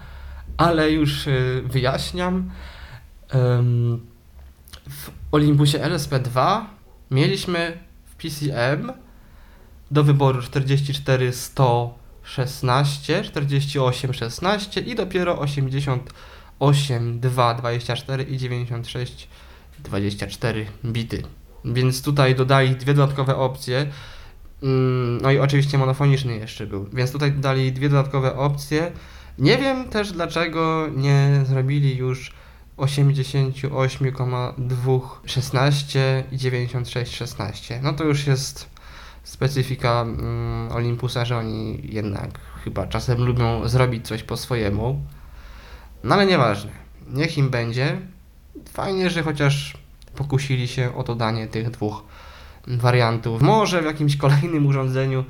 ale 0.57 0.91
już 0.91 1.29
e, 1.29 1.33
wyjaśniam. 1.65 2.51
W 4.89 5.11
Olympusie 5.33 5.79
LSP2 5.79 6.61
mieliśmy 7.11 7.79
w 8.05 8.15
PCM 8.15 8.93
do 9.91 10.05
wyboru 10.05 10.43
44 10.43 11.33
116, 11.33 13.23
48 13.23 14.15
16 14.15 14.81
i 14.81 14.95
dopiero 14.95 15.39
88 16.59 17.21
2 17.21 17.55
24 17.55 18.25
i 18.25 18.37
96 18.37 19.29
24 19.79 20.67
bity. 20.85 21.23
Więc 21.65 22.03
tutaj 22.03 22.35
dodali 22.35 22.77
dwie 22.77 22.95
dodatkowe 22.95 23.37
opcje. 23.37 23.87
Mm, 24.63 25.19
No 25.23 25.31
i 25.31 25.39
oczywiście 25.39 25.79
monofoniczny 25.79 26.37
jeszcze 26.37 26.67
był. 26.67 26.89
Więc 26.93 27.13
tutaj 27.13 27.33
dodali 27.33 27.73
dwie 27.73 27.89
dodatkowe 27.89 28.37
opcje. 28.37 28.93
Nie 29.39 29.59
wiem 29.59 29.89
też 29.89 30.13
dlaczego 30.13 30.89
nie 30.97 31.41
zrobili 31.45 31.97
już 31.97 32.33
88,2 32.77 35.01
16 35.27 36.25
i 36.33 36.37
96 36.37 37.17
16. 37.17 37.81
No 37.83 37.93
to 37.93 38.05
już 38.05 38.27
jest 38.27 38.75
specyfika 39.25 40.03
mm, 40.03 40.73
Olympusa, 40.73 41.25
że 41.25 41.37
oni 41.37 41.81
jednak 41.93 42.31
chyba 42.65 42.87
czasem 42.87 43.25
lubią 43.25 43.69
zrobić 43.69 44.07
coś 44.07 44.23
po 44.23 44.37
swojemu. 44.37 45.05
No 46.05 46.15
ale 46.15 46.27
nieważne. 46.27 46.71
Niech 47.09 47.39
im 47.39 47.51
będzie. 47.51 48.01
Fajnie, 48.73 49.11
że 49.11 49.23
chociaż 49.23 49.75
pokusili 50.17 50.69
się 50.69 50.97
o 50.97 51.03
dodanie 51.03 51.47
tych 51.47 51.71
dwóch 51.71 52.03
wariantów. 52.67 53.43
Może 53.43 53.83
w 53.83 53.85
jakimś 53.85 54.17
kolejnym 54.17 54.67
urządzeniu 54.67 55.25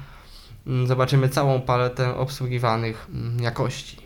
mm, 0.66 0.86
zobaczymy 0.86 1.28
całą 1.28 1.60
paletę 1.60 2.16
obsługiwanych 2.16 3.06
mm, 3.14 3.42
jakości. 3.42 3.96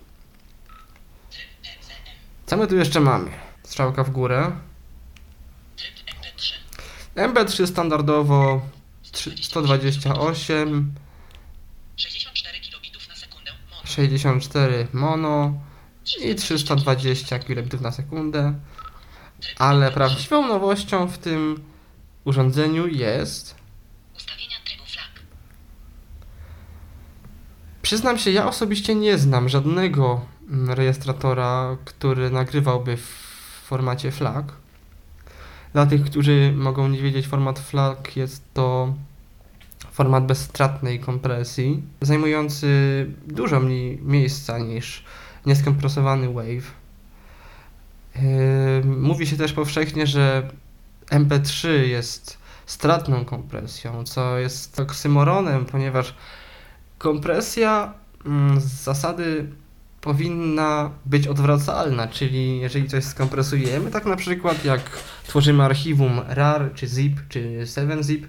Co 2.46 2.56
my 2.56 2.66
tu 2.66 2.76
jeszcze 2.76 3.00
mamy? 3.00 3.30
Strzałka 3.62 4.04
w 4.04 4.10
górę. 4.10 4.50
Tryb 5.76 5.94
MP3. 5.94 6.52
MP3 7.34 7.66
standardowo 7.66 8.62
trzy- 9.12 9.44
128, 9.44 10.94
64 11.96 12.58
64 13.84 14.86
mono 14.92 15.67
i 16.24 16.34
320 16.34 17.38
kbit 17.38 17.80
na 17.80 17.92
sekundę. 17.92 18.54
Ale 19.58 19.92
prawdziwą 19.92 20.48
nowością 20.48 21.08
w 21.08 21.18
tym 21.18 21.60
urządzeniu 22.24 22.86
jest 22.86 23.54
Ustawienia 24.16 24.56
trybu 24.64 24.84
flag. 24.84 25.22
Przyznam 27.82 28.18
się, 28.18 28.30
ja 28.30 28.46
osobiście 28.48 28.94
nie 28.94 29.18
znam 29.18 29.48
żadnego 29.48 30.20
mm, 30.50 30.70
rejestratora, 30.70 31.76
który 31.84 32.30
nagrywałby 32.30 32.96
w 32.96 33.06
formacie 33.64 34.10
FLAC. 34.10 34.46
Dla 35.72 35.86
tych, 35.86 36.04
którzy 36.04 36.52
mogą 36.56 36.88
nie 36.88 37.02
wiedzieć, 37.02 37.26
format 37.26 37.58
FLAC 37.58 38.16
jest 38.16 38.42
to 38.54 38.94
format 39.92 40.26
bezstratnej 40.26 41.00
kompresji, 41.00 41.82
zajmujący 42.00 42.66
dużo 43.26 43.60
mniej 43.60 43.98
miejsca 44.02 44.58
niż 44.58 45.04
nieskompresowany 45.48 46.32
WAVE. 46.32 46.70
Yy, 48.16 48.84
Mówi 48.84 49.26
się 49.26 49.36
też 49.36 49.52
powszechnie, 49.52 50.06
że 50.06 50.50
MP3 51.10 51.68
jest 51.68 52.38
stratną 52.66 53.24
kompresją, 53.24 54.04
co 54.04 54.38
jest 54.38 54.80
oksymoronem, 54.80 55.64
ponieważ 55.64 56.14
kompresja 56.98 57.92
mm, 58.26 58.60
z 58.60 58.64
zasady 58.64 59.46
powinna 60.00 60.90
być 61.06 61.26
odwracalna, 61.26 62.08
czyli 62.08 62.60
jeżeli 62.60 62.88
coś 62.88 63.04
skompresujemy, 63.04 63.90
tak 63.90 64.06
na 64.06 64.16
przykład 64.16 64.64
jak 64.64 64.80
tworzymy 65.26 65.64
archiwum 65.64 66.20
RAR, 66.28 66.70
czy 66.74 66.86
ZIP, 66.86 67.20
czy 67.28 67.60
7-zip, 67.64 68.26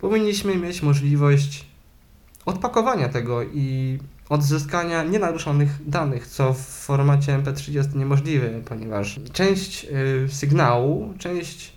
powinniśmy 0.00 0.56
mieć 0.56 0.82
możliwość 0.82 1.66
odpakowania 2.46 3.08
tego 3.08 3.42
i 3.42 3.98
odzyskania 4.28 5.02
nienaruszonych 5.02 5.88
danych, 5.90 6.26
co 6.26 6.52
w 6.52 6.60
formacie 6.60 7.38
MP3 7.38 7.72
jest 7.72 7.94
niemożliwe, 7.94 8.48
ponieważ 8.64 9.20
część 9.32 9.84
y, 10.24 10.28
sygnału, 10.28 11.14
część 11.18 11.72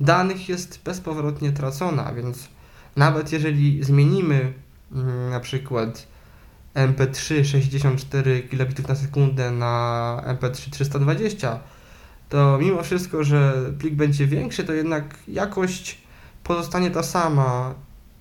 danych 0.00 0.48
jest 0.48 0.80
bezpowrotnie 0.84 1.52
tracona, 1.52 2.12
więc 2.12 2.48
nawet 2.96 3.32
jeżeli 3.32 3.84
zmienimy 3.84 4.52
mm, 4.92 5.30
na 5.30 5.40
przykład 5.40 6.06
MP3 6.74 7.44
64 7.44 8.42
kilobitów 8.42 8.88
na 8.88 8.94
sekundę 8.94 9.50
na 9.50 10.22
MP3 10.26 10.70
320, 10.70 11.60
to 12.28 12.58
mimo 12.60 12.82
wszystko, 12.82 13.24
że 13.24 13.54
plik 13.78 13.94
będzie 13.94 14.26
większy, 14.26 14.64
to 14.64 14.72
jednak 14.72 15.18
jakość 15.28 15.98
pozostanie 16.44 16.90
ta 16.90 17.02
sama, 17.02 17.74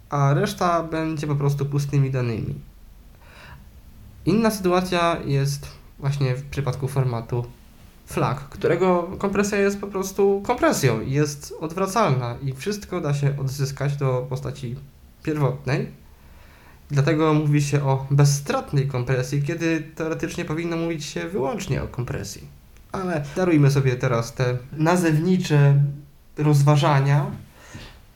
a 0.10 0.34
reszta 0.34 0.84
będzie 0.84 1.28
po 1.28 1.36
prostu 1.36 1.66
pustymi 1.66 2.12
danymi. 2.12 2.56
Inna 4.26 4.52
sytuacja 4.52 5.18
jest 5.26 5.68
właśnie 6.00 6.36
w 6.36 6.44
przypadku 6.44 6.88
formatu 6.88 7.46
FLAC, 8.06 8.38
którego 8.40 9.04
kompresja 9.18 9.58
jest 9.58 9.82
po 9.82 9.88
prostu 9.88 10.42
kompresją 10.46 11.02
i 11.02 11.12
jest 11.12 11.54
odwracalna 11.60 12.36
i 12.42 12.54
wszystko 12.54 13.02
da 13.02 13.14
się 13.14 13.36
odzyskać 13.40 13.96
do 13.96 14.26
postaci 14.30 14.76
pierwotnej. 15.24 15.88
Dlatego 16.92 17.34
mówi 17.34 17.62
się 17.62 17.84
o 17.84 18.08
bezstratnej 18.12 18.88
kompresji, 18.88 19.44
kiedy 19.44 19.84
teoretycznie 19.96 20.46
powinno 20.46 20.78
mówić 20.78 21.06
się 21.06 21.30
wyłącznie 21.30 21.84
o 21.84 21.88
kompresji. 21.88 22.48
Ale 22.92 23.24
darujmy 23.36 23.72
sobie 23.72 23.96
teraz 23.96 24.34
te 24.34 24.58
nazewnicze 24.74 25.84
rozważania 26.38 27.26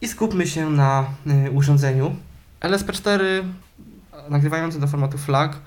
i 0.02 0.08
skupmy 0.08 0.48
się 0.48 0.70
na 0.70 1.06
y, 1.48 1.52
urządzeniu. 1.52 2.16
LSP4 2.62 3.20
nagrywający 4.30 4.80
do 4.80 4.88
formatu 4.88 5.18
FLAC 5.18 5.52
mm, 5.52 5.62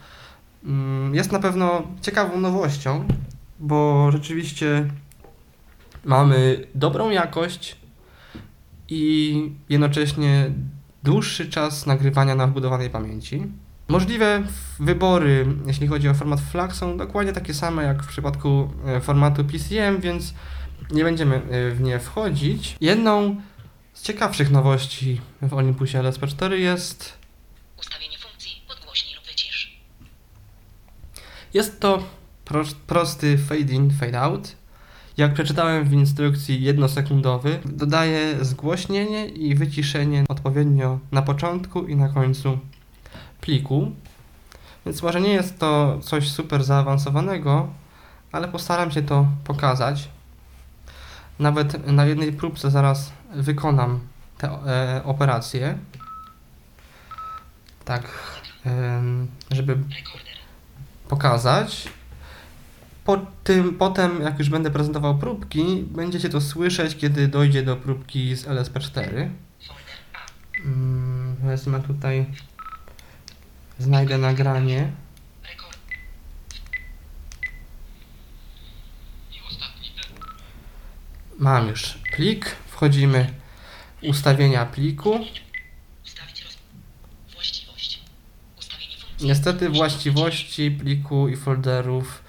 jest 1.13 1.33
na 1.33 1.39
pewno 1.39 1.83
ciekawą 2.03 2.41
nowością, 2.41 3.05
bo 3.59 4.09
rzeczywiście 4.13 4.89
mamy 6.05 6.67
dobrą 6.75 7.11
jakość 7.11 7.77
i 8.89 9.53
jednocześnie 9.69 10.51
dłuższy 11.03 11.49
czas 11.49 11.87
nagrywania 11.87 12.35
na 12.35 12.47
wbudowanej 12.47 12.91
pamięci. 12.91 13.43
Możliwe 13.89 14.43
wybory, 14.79 15.47
jeśli 15.67 15.87
chodzi 15.87 16.09
o 16.09 16.15
format 16.15 16.41
FLAC, 16.41 16.75
są 16.75 16.97
dokładnie 16.97 17.33
takie 17.33 17.55
same 17.55 17.83
jak 17.83 18.03
w 18.03 18.07
przypadku 18.07 18.71
e, 18.87 19.01
formatu 19.01 19.45
PCM, 19.45 20.01
więc 20.01 20.35
nie 20.91 21.05
będziemy 21.05 21.37
e, 21.37 21.71
w 21.71 21.81
nie 21.81 21.99
wchodzić. 21.99 22.77
Jedną 22.81 23.37
z 23.95 24.03
ciekawszych 24.03 24.51
nowości 24.51 25.21
w 25.43 25.55
Olympusie 25.55 25.99
LSP4 25.99 26.53
jest 26.53 27.19
Ustawienie 27.77 28.19
funkcji 28.19 28.63
podgłośnij 28.69 29.15
lub 29.15 29.27
wycisz. 29.27 29.81
Jest 31.55 31.81
to 31.81 32.03
pro, 32.45 32.65
prosty 32.87 33.39
fade 33.39 33.73
in, 33.73 33.91
fade 33.91 34.21
out. 34.21 34.57
Jak 35.17 35.35
przeczytałem 35.35 35.85
w 35.85 35.93
instrukcji 35.93 36.63
jednosekundowy, 36.63 37.61
dodaje 37.65 38.45
zgłośnienie 38.45 39.27
i 39.27 39.55
wyciszenie 39.55 40.25
odpowiednio 40.29 40.99
na 41.13 41.23
początku 41.23 41.87
i 41.87 41.97
na 41.97 42.09
końcu 42.09 42.59
pliku. 43.41 43.93
Więc 44.87 45.03
może 45.03 45.21
nie 45.21 45.33
jest 45.33 45.59
to 45.59 45.99
coś 46.03 46.31
super 46.31 46.65
zaawansowanego, 46.65 47.69
ale 48.33 48.49
postaram 48.49 48.91
się 48.91 49.03
to 49.03 49.27
pokazać. 49.45 50.09
Nawet 51.39 51.87
na 51.87 52.07
jednej 52.07 52.33
próbce 52.33 52.71
zaraz 52.71 53.13
wykonam 53.35 54.01
tę 54.39 54.49
e, 54.49 55.01
operację. 55.05 55.79
Tak, 57.85 58.09
em, 58.65 59.29
żeby. 59.51 59.79
Pokazać. 61.11 61.89
Po 63.05 63.19
tym, 63.45 63.75
potem, 63.75 64.23
jak 64.23 64.39
już 64.39 64.49
będę 64.49 64.71
prezentował 64.71 65.19
próbki, 65.19 65.85
będziecie 65.91 66.29
to 66.29 66.41
słyszeć, 66.41 66.97
kiedy 66.97 67.29
dojdzie 67.29 67.63
do 67.63 67.77
próbki 67.77 68.37
z 68.37 68.47
LSP4. 68.47 69.05
Folder 69.67 69.97
A. 70.13 70.65
Mm, 70.65 71.37
wezmę 71.37 71.81
tutaj, 71.83 72.27
znajdę 73.79 74.19
nagranie. 74.19 74.93
Mam 81.41 81.69
już 81.69 81.99
plik, 82.13 82.57
wchodzimy 82.67 83.35
w 84.03 84.09
ustawienia 84.09 84.67
pliku. 84.67 85.21
Ustawić 86.05 86.45
roz... 86.45 86.59
Właściwość. 87.33 88.01
Ustawienie 88.59 88.97
funkcji. 88.97 89.10
Niestety 89.21 89.69
właściwości 89.69 90.71
pliku 90.71 91.29
i 91.29 91.37
folderów 91.37 92.23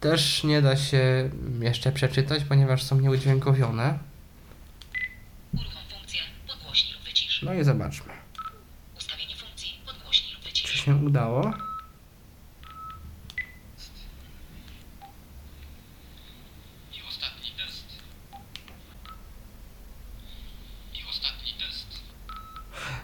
też 0.00 0.44
nie 0.44 0.62
da 0.62 0.76
się 0.76 1.30
jeszcze 1.60 1.92
przeczytać, 1.92 2.44
ponieważ 2.44 2.82
są 2.82 3.00
nieudźwiękowione. 3.00 3.98
Uruchom 5.54 5.82
funkcję 5.92 6.20
podgłośnij 6.48 6.94
lub 6.94 7.04
wycisz. 7.04 7.42
No 7.42 7.54
i 7.54 7.64
zobaczmy, 7.64 8.12
Ustawienie 8.98 9.36
funkcji 9.36 9.80
podgłośnij 9.86 10.34
lub 10.34 10.44
czy 10.52 10.78
się 10.78 10.94
udało. 10.96 11.52
I 16.92 17.02
ostatni 17.08 17.50
test. 17.66 17.84
I 20.94 21.04
ostatni 21.10 21.52
test. 21.58 21.86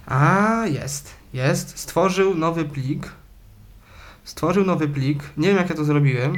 A, 0.06 0.66
jest, 0.66 1.15
jest. 1.36 1.78
Stworzył 1.78 2.34
nowy 2.34 2.64
plik. 2.64 3.12
Stworzył 4.24 4.64
nowy 4.64 4.88
plik. 4.88 5.22
Nie 5.36 5.48
wiem, 5.48 5.56
jak 5.56 5.70
ja 5.70 5.76
to 5.76 5.84
zrobiłem, 5.84 6.36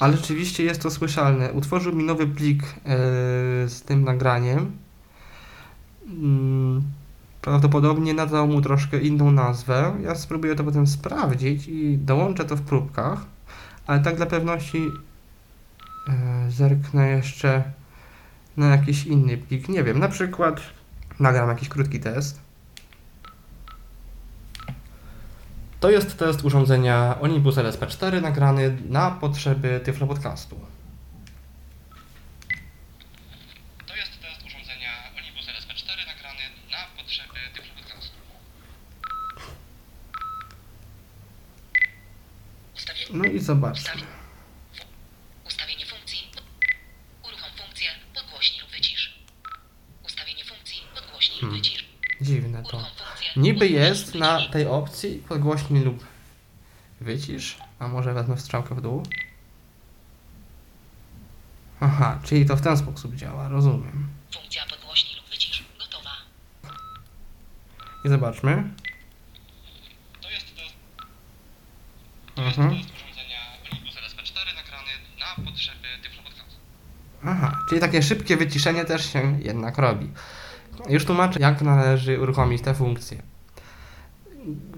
ale 0.00 0.16
rzeczywiście 0.16 0.64
jest 0.64 0.82
to 0.82 0.90
słyszalne. 0.90 1.52
Utworzył 1.52 1.94
mi 1.94 2.04
nowy 2.04 2.26
plik 2.26 2.62
e, 2.62 2.68
z 3.68 3.82
tym 3.82 4.04
nagraniem. 4.04 4.76
Mm, 6.06 6.82
prawdopodobnie 7.42 8.14
nadał 8.14 8.48
mu 8.48 8.60
troszkę 8.60 9.00
inną 9.00 9.30
nazwę. 9.30 9.96
Ja 10.02 10.14
spróbuję 10.14 10.54
to 10.54 10.64
potem 10.64 10.86
sprawdzić 10.86 11.68
i 11.68 11.98
dołączę 11.98 12.44
to 12.44 12.56
w 12.56 12.62
próbkach. 12.62 13.26
Ale 13.86 14.00
tak 14.00 14.16
dla 14.16 14.26
pewności 14.26 14.90
e, 16.08 16.50
zerknę 16.50 17.08
jeszcze 17.08 17.64
na 18.56 18.66
jakiś 18.66 19.06
inny 19.06 19.38
plik. 19.38 19.68
Nie 19.68 19.84
wiem, 19.84 19.98
na 19.98 20.08
przykład 20.08 20.60
nagram 21.20 21.48
jakiś 21.48 21.68
krótki 21.68 22.00
test. 22.00 22.40
To 25.80 25.90
jest 25.90 26.18
test 26.18 26.44
urządzenia 26.44 27.16
Olympus 27.20 27.56
LSP4 27.56 28.22
nagrany 28.22 28.76
na 28.88 29.10
potrzeby 29.10 29.80
Tyflo 29.84 30.06
Podcastu. 30.06 30.60
To 33.86 33.96
jest 33.96 34.10
test 34.20 34.46
urządzenia 34.46 34.90
Olympus 35.18 35.46
LSP4 35.46 36.06
nagrany 36.06 36.42
na 36.70 36.78
potrzeby 37.02 37.38
Tyflo 37.54 37.74
Podcastu. 37.82 38.16
No 43.12 43.24
i 43.24 43.38
zobaczmy. 43.40 44.02
Ustawienie 45.46 45.86
funkcji. 45.86 46.30
Uruchom 47.28 47.50
funkcję 47.58 47.88
podgłośnij 48.14 48.60
lub 48.60 48.70
wycisz. 48.70 49.18
Ustawienie 50.06 50.44
funkcji 50.44 50.82
podgłośnij 50.94 51.40
lub 51.40 51.50
Hmm. 51.50 51.56
wycisz. 51.62 51.86
Dziwne 52.20 52.62
to. 52.62 52.68
Uruchom 52.68 52.90
funkcję 52.96 53.25
Niby 53.36 53.68
jest 53.68 54.14
na 54.14 54.48
tej 54.48 54.66
opcji 54.66 55.22
podgłośnij 55.28 55.84
lub 55.84 56.04
wycisz, 57.00 57.58
a 57.78 57.88
może 57.88 58.14
wezmę 58.14 58.38
strzałkę 58.38 58.74
w 58.74 58.80
dół. 58.80 59.02
Aha, 61.80 62.18
czyli 62.24 62.46
to 62.46 62.56
w 62.56 62.60
ten 62.60 62.76
sposób 62.76 63.14
działa, 63.14 63.48
rozumiem. 63.48 64.08
Funkcja 64.34 64.62
podgłośnij 64.70 65.16
lub 65.16 65.30
wycisz. 65.30 65.64
Gotowa. 65.78 66.10
I 68.04 68.08
zobaczmy. 68.08 68.70
To 70.20 70.30
jest 70.30 70.46
to 72.34 72.42
jest 72.42 72.58
Mhm. 72.58 72.76
test 72.76 72.90
urządzenia 72.94 73.38
Olympus 73.72 73.94
LSP4 73.94 74.54
nagrany 74.54 74.90
na 75.18 75.44
potrzeby. 75.44 75.86
Aha, 77.24 77.58
czyli 77.68 77.80
takie 77.80 78.02
szybkie 78.02 78.36
wyciszenie 78.36 78.84
też 78.84 79.12
się 79.12 79.38
jednak 79.42 79.78
robi. 79.78 80.10
Już 80.88 81.04
tłumaczę, 81.04 81.40
jak 81.40 81.62
należy 81.62 82.20
uruchomić 82.20 82.62
te 82.62 82.74
funkcje. 82.74 83.22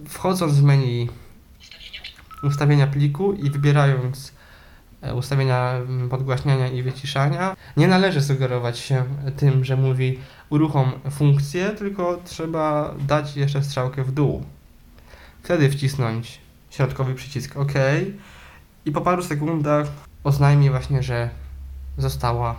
Wchodząc 0.08 0.54
w 0.54 0.62
menu 0.62 1.08
Ustawienia 2.42 2.86
pliku. 2.86 3.32
i 3.32 3.50
wybierając 3.50 4.32
e, 5.02 5.14
ustawienia 5.14 5.70
mm, 5.70 6.08
podgłaśniania 6.08 6.68
i 6.68 6.82
wyciszania, 6.82 7.56
nie 7.76 7.88
należy 7.88 8.22
sugerować 8.22 8.78
się 8.78 9.04
tym, 9.36 9.64
że 9.64 9.76
mówi 9.76 10.18
uruchom 10.50 10.92
funkcję, 11.10 11.70
tylko 11.70 12.18
trzeba 12.24 12.94
dać 13.06 13.36
jeszcze 13.36 13.62
strzałkę 13.62 14.04
w 14.04 14.12
dół. 14.12 14.44
Wtedy 15.42 15.70
wcisnąć 15.70 16.40
środkowy 16.70 17.14
przycisk 17.14 17.56
OK 17.56 17.72
i 18.84 18.92
po 18.92 19.00
paru 19.00 19.22
sekundach 19.22 19.86
oznajmi 20.24 20.70
właśnie, 20.70 21.02
że 21.02 21.30
została 21.98 22.56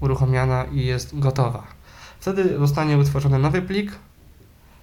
uruchomiona 0.00 0.64
i 0.64 0.86
jest 0.86 1.18
gotowa. 1.18 1.73
Wtedy 2.24 2.58
zostanie 2.58 2.98
utworzony 2.98 3.38
nowy 3.38 3.62
plik, 3.62 3.92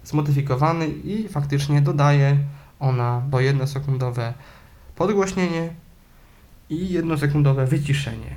zmodyfikowany 0.04 0.88
i 0.88 1.27
faktycznie 1.27 1.82
dodaje 1.82 2.38
ona 2.80 3.21
bo 3.30 3.39
jednosekundowe 3.39 4.34
podgłośnienie 4.95 5.69
i 6.69 6.89
jednosekundowe 6.89 7.65
wyciszenie. 7.65 8.36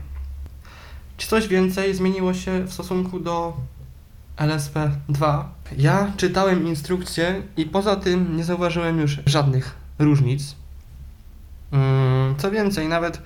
Czy 1.16 1.26
coś 1.26 1.48
więcej 1.48 1.94
zmieniło 1.94 2.34
się 2.34 2.64
w 2.64 2.72
stosunku 2.72 3.20
do 3.20 3.56
LSP2? 4.36 5.44
Ja 5.76 6.12
czytałem 6.16 6.66
instrukcję 6.66 7.42
i 7.56 7.66
poza 7.66 7.96
tym 7.96 8.36
nie 8.36 8.44
zauważyłem 8.44 9.00
już 9.00 9.20
żadnych 9.26 9.74
różnic. 9.98 10.54
Mm, 11.72 12.36
Co 12.36 12.50
więcej, 12.50 12.88
nawet 12.88 13.22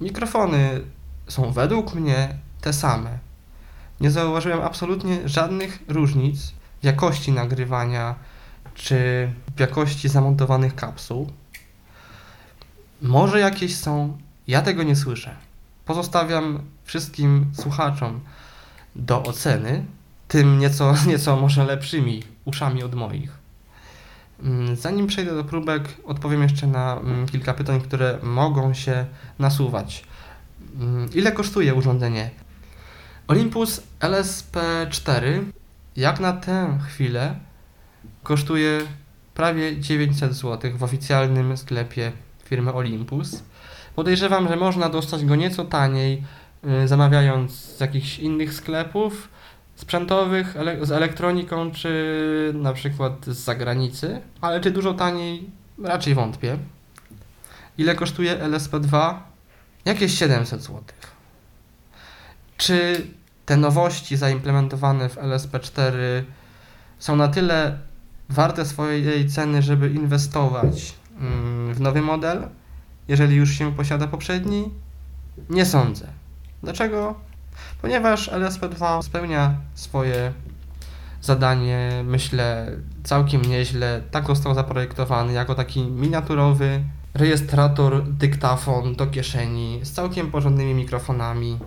mikrofony 0.00 0.80
są 1.28 1.52
według 1.52 1.94
mnie 1.94 2.28
te 2.60 2.72
same. 2.72 3.31
Nie 4.02 4.10
zauważyłem 4.10 4.60
absolutnie 4.60 5.28
żadnych 5.28 5.82
różnic 5.88 6.52
w 6.80 6.84
jakości 6.84 7.32
nagrywania 7.32 8.14
czy 8.74 9.28
w 9.56 9.60
jakości 9.60 10.08
zamontowanych 10.08 10.74
kapsuł. 10.74 11.32
Może 13.02 13.40
jakieś 13.40 13.76
są, 13.76 14.18
ja 14.46 14.62
tego 14.62 14.82
nie 14.82 14.96
słyszę. 14.96 15.36
Pozostawiam 15.84 16.60
wszystkim 16.84 17.46
słuchaczom 17.52 18.20
do 18.96 19.22
oceny, 19.22 19.84
tym 20.28 20.58
nieco, 20.58 20.94
nieco 21.06 21.36
może 21.36 21.64
lepszymi 21.64 22.22
uszami 22.44 22.82
od 22.82 22.94
moich. 22.94 23.38
Mm, 24.42 24.76
Zanim 24.76 25.06
przejdę 25.06 25.34
do 25.34 25.44
próbek, 25.44 25.88
odpowiem 26.04 26.42
jeszcze 26.42 26.66
na 26.66 26.96
mm, 26.96 27.28
kilka 27.28 27.54
pytań, 27.54 27.80
które 27.80 28.18
mogą 28.22 28.74
się 28.74 29.06
nasuwać. 29.38 30.04
Mm, 30.80 31.08
Ile 31.14 31.32
kosztuje 31.32 31.74
urządzenie? 31.74 32.30
Olympus 33.28 33.82
LSP4 34.00 35.44
jak 35.96 36.20
na 36.20 36.32
tę 36.32 36.78
chwilę 36.88 37.34
kosztuje 38.22 38.80
prawie 39.34 39.80
900 39.80 40.34
zł 40.34 40.72
w 40.76 40.82
oficjalnym 40.82 41.56
sklepie 41.56 42.12
firmy 42.44 42.72
Olympus. 42.72 43.42
Podejrzewam, 43.94 44.48
że 44.48 44.56
można 44.56 44.88
dostać 44.88 45.24
go 45.24 45.36
nieco 45.36 45.64
taniej, 45.64 46.22
y, 46.84 46.88
zamawiając 46.88 47.52
z 47.52 47.80
jakichś 47.80 48.18
innych 48.18 48.54
sklepów 48.54 49.28
sprzętowych, 49.74 50.54
z 50.82 50.90
elektroniką, 50.90 51.70
czy 51.70 52.52
na 52.54 52.72
przykład 52.72 53.26
z 53.26 53.38
zagranicy, 53.38 54.20
ale 54.40 54.60
czy 54.60 54.70
dużo 54.70 54.94
taniej? 54.94 55.50
Raczej 55.84 56.14
wątpię. 56.14 56.58
Ile 57.78 57.94
kosztuje 57.94 58.36
LSP2? 58.36 59.14
Jakieś 59.84 60.18
700 60.18 60.62
zł. 60.62 60.82
Czy 62.62 63.06
te 63.46 63.56
nowości 63.56 64.16
zaimplementowane 64.16 65.08
w 65.08 65.16
LSP4 65.16 65.92
są 66.98 67.16
na 67.16 67.28
tyle 67.28 67.78
warte 68.28 68.66
swojej 68.66 69.28
ceny, 69.28 69.62
żeby 69.62 69.90
inwestować 69.90 70.94
mm, 71.20 71.74
w 71.74 71.80
nowy 71.80 72.02
model, 72.02 72.48
jeżeli 73.08 73.36
już 73.36 73.50
się 73.50 73.72
posiada 73.72 74.06
poprzedni? 74.06 74.70
Nie 75.50 75.66
sądzę. 75.66 76.06
Dlaczego? 76.62 77.14
Ponieważ 77.80 78.30
LSP2 78.30 79.02
spełnia 79.02 79.56
swoje 79.74 80.32
zadanie, 81.22 82.02
myślę, 82.04 82.66
całkiem 83.04 83.42
nieźle. 83.42 84.02
Tak 84.10 84.26
został 84.26 84.54
zaprojektowany 84.54 85.32
jako 85.32 85.54
taki 85.54 85.82
miniaturowy 85.82 86.84
rejestrator, 87.14 88.08
dyktafon 88.08 88.94
do 88.94 89.06
kieszeni 89.06 89.80
z 89.82 89.92
całkiem 89.92 90.30
porządnymi 90.30 90.74
mikrofonami. 90.74 91.58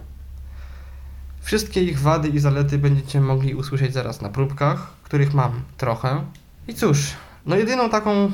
Wszystkie 1.45 1.83
ich 1.83 1.99
wady 1.99 2.29
i 2.29 2.39
zalety 2.39 2.77
będziecie 2.77 3.21
mogli 3.21 3.55
usłyszeć 3.55 3.93
zaraz 3.93 4.21
na 4.21 4.29
próbkach, 4.29 4.93
których 5.03 5.33
mam 5.33 5.61
trochę. 5.77 6.21
I 6.67 6.73
cóż, 6.73 6.99
no 7.45 7.55
jedyną 7.55 7.89
taką 7.89 8.31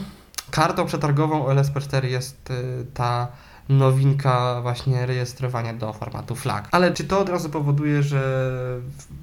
kartą 0.52 0.86
przetargową 0.86 1.48
LSP4 1.48 2.06
jest 2.06 2.50
y, 2.50 2.86
ta 2.94 3.28
nowinka 3.70 4.62
właśnie 4.62 5.06
rejestrowania 5.06 5.74
do 5.74 5.94
formatu 5.94 6.36
FLAC. 6.36 6.66
Ale 6.72 6.94
czy 6.94 7.04
to 7.04 7.20
od 7.20 7.30
razu 7.30 7.50
powoduje, 7.50 8.04
że 8.04 8.52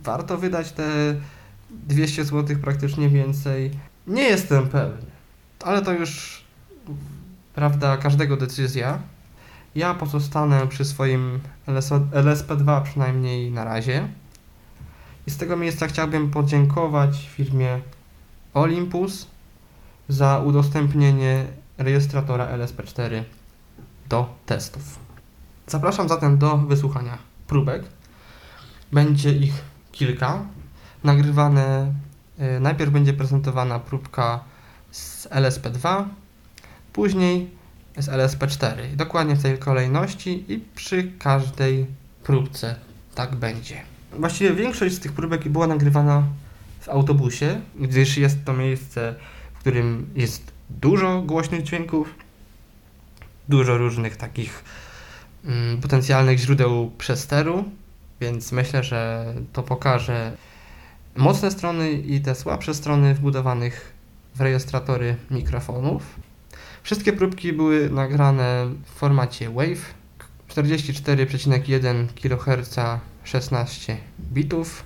warto 0.05 0.38
wydać 0.38 0.72
te 0.72 1.14
200 1.70 2.24
zł 2.24 2.57
praktycznie 2.62 3.09
więcej? 3.09 3.70
Nie 4.07 4.22
jestem 4.22 4.68
pewny. 4.68 5.07
Ale 5.62 5.83
to 5.83 5.92
już 5.92 6.42
prawda 7.55 7.96
każdego 7.96 8.37
decyzja. 8.37 8.98
Ja 9.74 9.94
pozostanę 9.94 10.66
przy 10.66 10.85
swoim 10.85 11.40
LS 11.66 11.90
LSP2 12.12 12.83
przynajmniej 12.83 13.50
na 13.50 13.64
razie. 13.64 14.09
I 15.26 15.31
z 15.31 15.37
tego 15.37 15.57
miejsca 15.57 15.87
chciałbym 15.87 16.31
podziękować 16.31 17.28
firmie 17.28 17.81
Olympus 18.54 19.26
za 20.09 20.38
udostępnienie 20.38 21.46
rejestratora 21.78 22.46
LSP4 22.46 23.22
do 24.09 24.35
testów. 24.46 24.98
Zapraszam 25.66 26.09
zatem 26.09 26.38
do 26.38 26.57
wysłuchania 26.57 27.18
próbek. 27.46 27.83
Będzie 28.92 29.33
ich 29.33 29.54
kilka. 29.92 30.42
Nagrywane, 31.04 31.94
y, 32.57 32.61
najpierw 32.61 32.90
będzie 32.90 33.12
prezentowana 33.12 33.78
próbka 33.78 34.40
z 34.90 35.26
LSP2, 35.26 36.04
później 36.92 37.58
z 37.98 38.08
LSP4. 38.08 38.96
Dokładnie 38.96 39.34
w 39.37 39.42
tej 39.42 39.58
kolejności 39.58 40.44
i 40.52 40.61
przy 40.74 41.12
każdej 41.18 41.87
próbce 42.24 42.74
tak 43.14 43.37
będzie. 43.37 43.76
Właściwie 44.12 44.52
większość 44.52 44.94
z 44.94 45.00
tych 45.00 45.12
próbek 45.12 45.48
była 45.48 45.66
nagrywana 45.66 46.22
w 46.80 46.88
autobusie, 46.88 47.61
gdyż 47.80 48.16
jest 48.16 48.44
to 48.44 48.52
miejsce, 48.52 49.14
w 49.54 49.58
którym 49.58 50.11
jest 50.14 50.52
dużo 50.70 51.22
głośnych 51.22 51.62
dźwięków, 51.62 52.14
dużo 53.48 53.78
różnych 53.78 54.16
takich 54.16 54.64
mm, 55.44 55.80
potencjalnych 55.80 56.38
źródeł 56.38 56.90
przesteru, 56.98 57.64
więc 58.20 58.52
myślę, 58.52 58.84
że 58.84 59.34
to 59.52 59.62
pokaże 59.62 60.37
mocne 61.16 61.50
strony 61.50 61.92
i 61.92 62.20
te 62.20 62.34
słabsze 62.34 62.74
strony 62.74 63.14
wbudowanych 63.14 63.92
w 64.34 64.40
rejestratory 64.40 65.16
mikrofonów. 65.30 66.27
Wszystkie 66.88 67.12
próbki 67.12 67.53
były 67.53 67.90
nagrane 67.90 68.66
w 68.85 68.90
formacie 68.90 69.51
WAVE 69.51 69.94
44,1 70.48 72.07
kHz 72.14 72.77
16 73.24 73.96
bitów. 74.20 74.85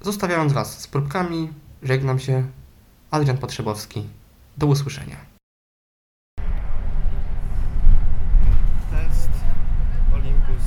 Zostawiając 0.00 0.52
Was 0.52 0.80
z 0.80 0.88
próbkami, 0.88 1.48
żegnam 1.82 2.18
się. 2.18 2.46
Adrian 3.10 3.38
Potrzebowski. 3.38 4.08
Do 4.56 4.66
usłyszenia. 4.66 5.16
Test 8.90 9.30
Olympus 10.14 10.64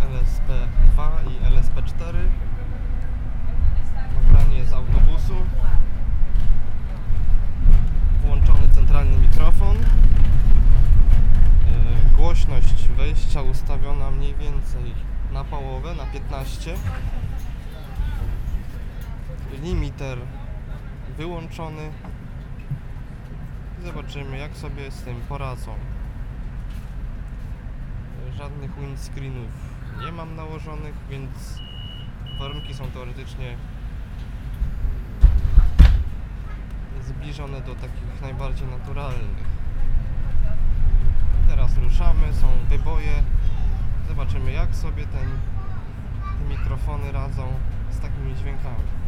LSP2 0.00 1.08
i 1.30 1.54
LSP4. 1.54 2.14
Nagranie 4.16 4.64
z 4.64 4.72
autobusu. 4.72 5.34
Włączony 8.26 8.68
centralny 8.74 9.16
mikrofon. 9.18 9.76
Yy, 9.76 9.84
Głośność 12.16 12.70
wejścia 13.60 13.74
ustawiona 13.74 14.10
mniej 14.10 14.34
więcej 14.34 14.94
na 15.32 15.44
połowę, 15.44 15.94
na 15.94 16.06
15. 16.06 16.74
Limiter 19.62 20.18
wyłączony. 21.16 21.90
Zobaczymy 23.84 24.38
jak 24.38 24.56
sobie 24.56 24.90
z 24.90 25.02
tym 25.02 25.20
poradzą. 25.28 25.74
Żadnych 28.38 28.80
windscreenów 28.80 29.50
nie 30.04 30.12
mam 30.12 30.36
nałożonych, 30.36 30.94
więc 31.10 31.60
warunki 32.38 32.74
są 32.74 32.90
teoretycznie 32.90 33.56
zbliżone 37.02 37.60
do 37.60 37.74
takich 37.74 38.22
najbardziej 38.22 38.68
naturalnych. 38.68 39.49
Teraz 41.50 41.76
ruszamy, 41.76 42.34
są 42.34 42.46
wyboje. 42.68 43.22
Zobaczymy 44.08 44.52
jak 44.52 44.76
sobie 44.76 45.06
ten, 45.06 45.28
te 46.38 46.48
mikrofony 46.48 47.12
radzą 47.12 47.42
z 47.90 48.00
takimi 48.00 48.34
dźwiękami. 48.34 48.99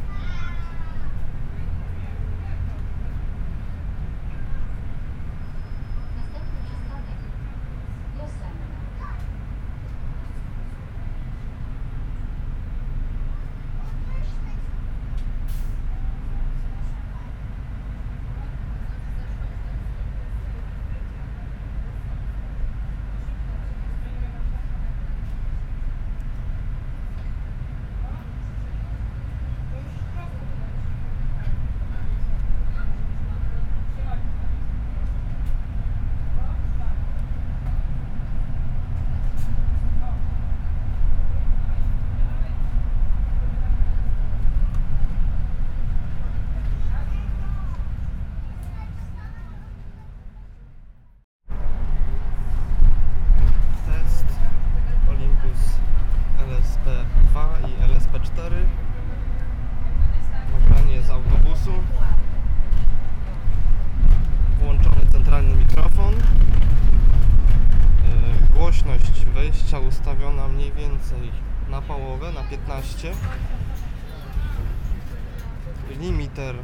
limiter 76.03 76.55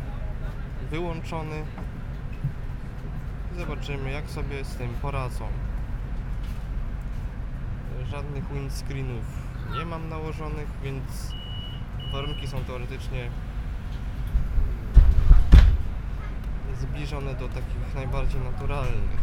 wyłączony. 0.90 1.62
Zobaczymy 3.59 4.11
jak 4.11 4.31
sobie 4.31 4.64
z 4.64 4.74
tym 4.74 4.94
poradzą. 5.02 5.46
Żadnych 8.11 8.52
windscreenów 8.52 9.24
nie 9.78 9.85
mam 9.85 10.09
nałożonych 10.09 10.68
więc 10.83 11.33
warunki 12.12 12.48
są 12.48 12.64
teoretycznie 12.64 13.31
zbliżone 16.81 17.35
do 17.35 17.48
takich 17.48 17.94
najbardziej 17.94 18.40
naturalnych. 18.40 19.20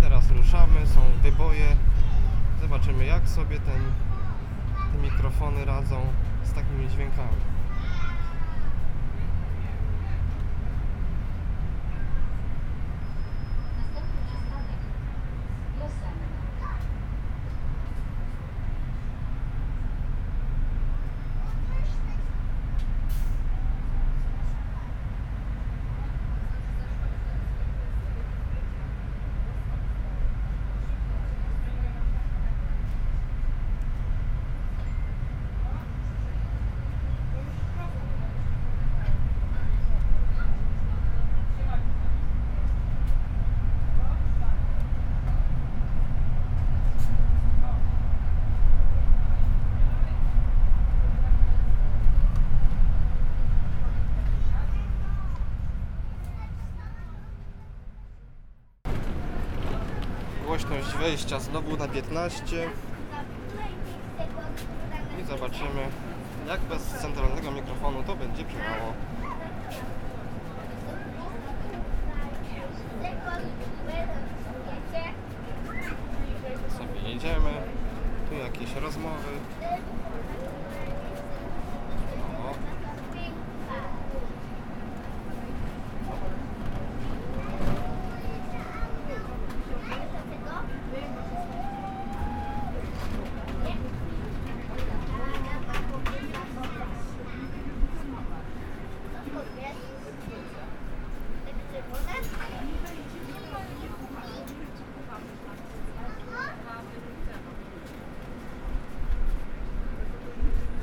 Teraz 0.00 0.30
ruszamy, 0.30 0.86
są 0.86 1.00
wyboje. 1.22 1.76
Zobaczymy 2.62 3.04
jak 3.06 3.28
sobie 3.28 3.60
ten 3.60 4.07
mikrofony 5.38 5.64
radzą 5.64 5.96
z 6.44 6.52
takimi 6.52 6.88
dźwiękami. 6.88 7.57
Wejścia 61.08 61.40
znowu 61.40 61.76
na 61.76 61.88
15 61.88 62.70
i 65.20 65.24
zobaczymy 65.24 65.88
jak 66.48 66.60
bez 66.60 66.82
centralnego 66.82 67.50
mikrofonu 67.50 68.02
to 68.02 68.16
będzie 68.16 68.44
brzmiało. 68.44 68.92
sobie 76.78 77.10
jedziemy, 77.10 77.50
tu 78.28 78.34
jakieś 78.34 78.74
rozmowy. 78.74 79.32
O, 82.38 82.54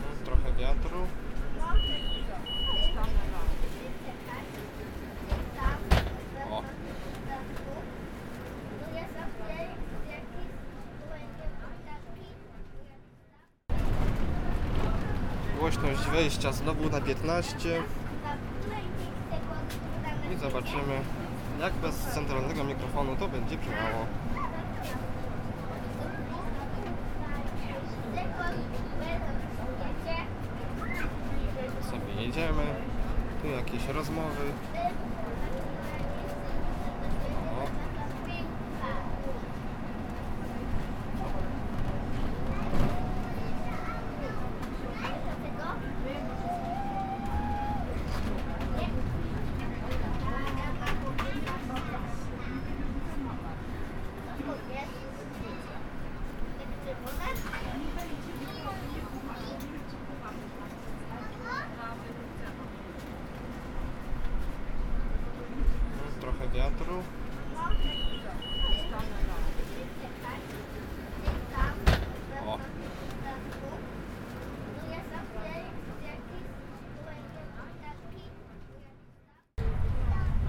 no, 0.01 0.25
trochę 0.25 0.53
wiatru. 0.53 1.07
O, 6.51 6.63
głośność 15.77 16.09
wejścia 16.09 16.51
znowu 16.51 16.89
na 16.89 17.01
15 17.01 17.83
i 20.33 20.37
zobaczymy 20.37 21.01
jak 21.61 21.73
bez 21.73 21.95
centralnego 21.95 22.63
mikrofonu 22.63 23.15
to 23.15 23.27
będzie 23.27 23.57
brzmiało. 23.57 24.05
O. 72.47 72.59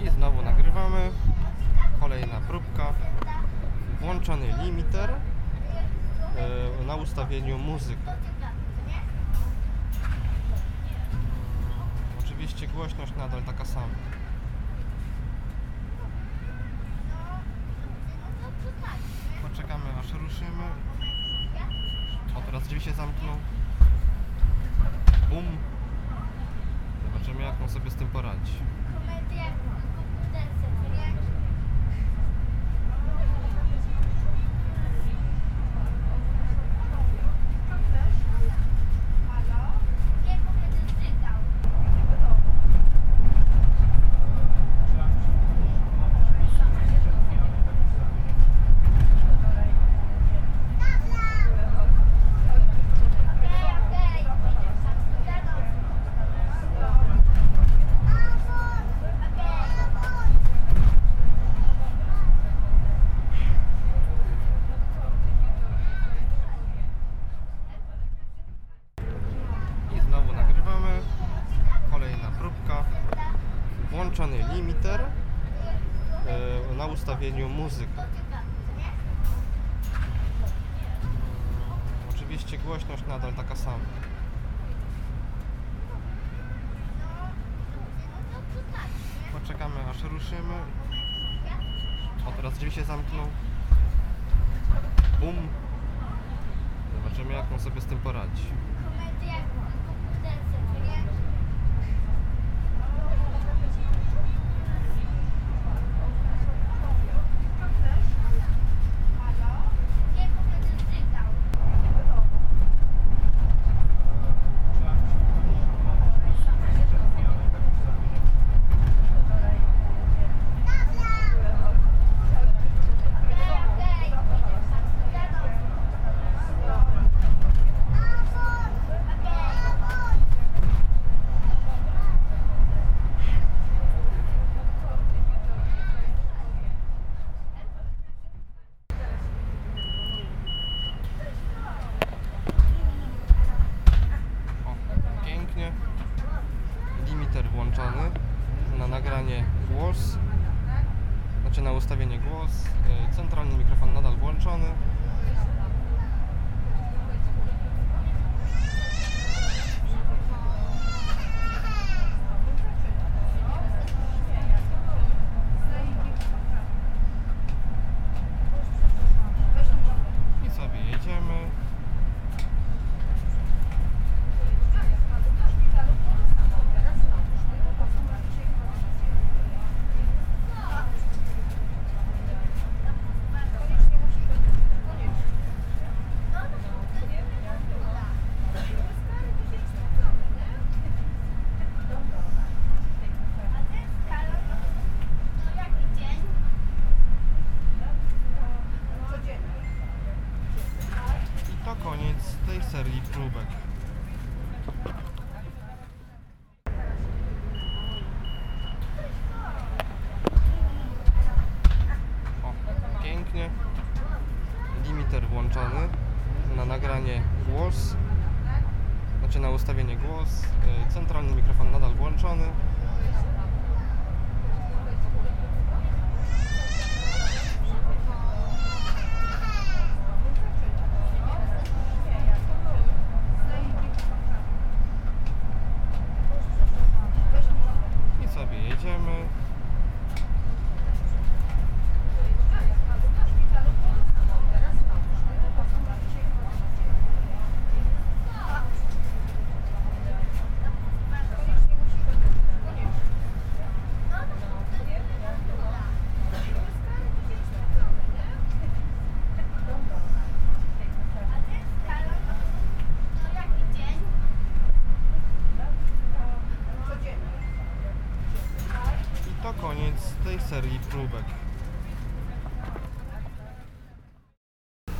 I 0.00 0.10
znowu 0.10 0.42
nagrywamy. 0.42 1.10
Kolejna 2.00 2.40
próbka. 2.48 2.92
Włączony 4.00 4.46
limiter 4.62 5.10
e, 5.10 6.84
na 6.86 6.96
ustawieniu 6.96 7.58
muzyka. 7.58 8.15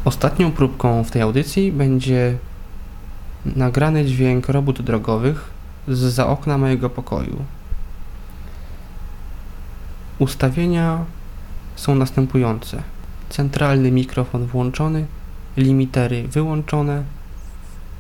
Ostatnią 0.05 0.53
próbką 0.53 1.05
w 1.05 1.11
tej 1.11 1.23
audycji 1.23 1.73
będzie 1.73 2.39
nagrany 3.57 4.05
dźwięk 4.05 4.49
robót 4.49 4.83
drogowych 4.83 5.51
z 5.89 5.99
za 5.99 6.27
okna 6.27 6.59
mojego 6.59 6.91
pokoju. 6.91 7.45
Ustawienia 10.19 11.05
są 11.77 11.95
następujące. 11.95 12.83
Centralny 13.29 13.91
mikrofon 13.93 14.47
włączony, 14.47 15.07
limitery 15.57 16.29
wyłączone 16.29 17.05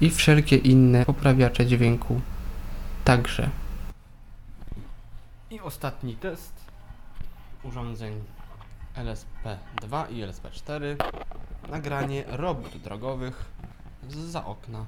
i 0.01 0.11
wszelkie 0.11 0.57
inne 0.57 1.05
poprawiacze 1.05 1.67
dźwięku 1.67 2.21
także. 3.05 3.51
I 5.51 5.61
ostatni 5.61 6.17
test 6.17 6.56
urządzeń 7.63 8.25
LSP2 8.95 10.13
i 10.13 10.23
LSP4 10.23 10.97
nagranie 11.71 12.25
robót 12.29 12.77
drogowych 12.77 13.45
z 14.09 14.17
za 14.17 14.45
okna. 14.45 14.87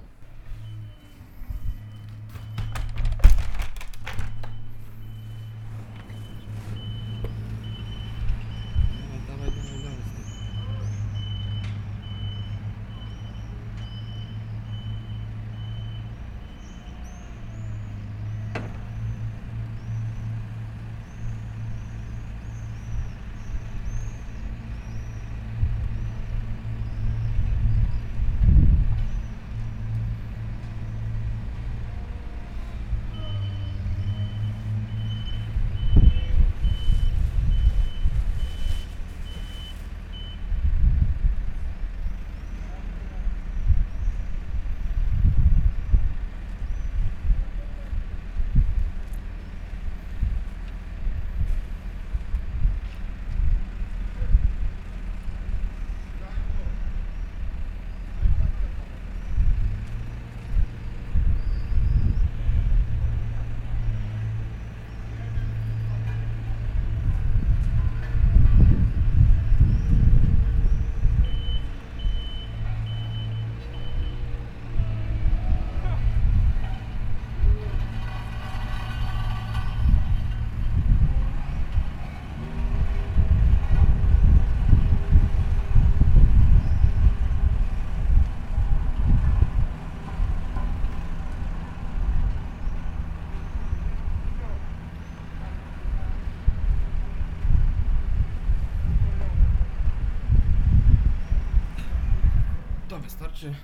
Wystarczy. 103.03 103.55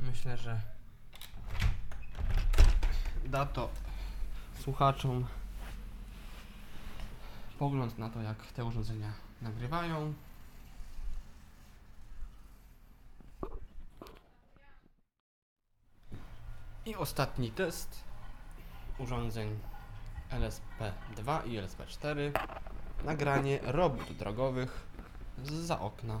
Myślę, 0.00 0.36
że 0.36 0.60
da 3.24 3.46
to 3.46 3.70
słuchaczom 4.60 5.26
pogląd 7.58 7.98
na 7.98 8.10
to, 8.10 8.22
jak 8.22 8.46
te 8.46 8.64
urządzenia 8.64 9.12
nagrywają. 9.42 10.14
I 16.86 16.96
ostatni 16.96 17.50
test 17.50 18.04
urządzeń 18.98 19.58
LSP2 20.30 21.46
i 21.46 21.58
LSP4. 21.58 22.16
Nagranie 23.04 23.58
robót 23.62 24.12
drogowych 24.12 24.86
za 25.44 25.80
okna. 25.80 26.20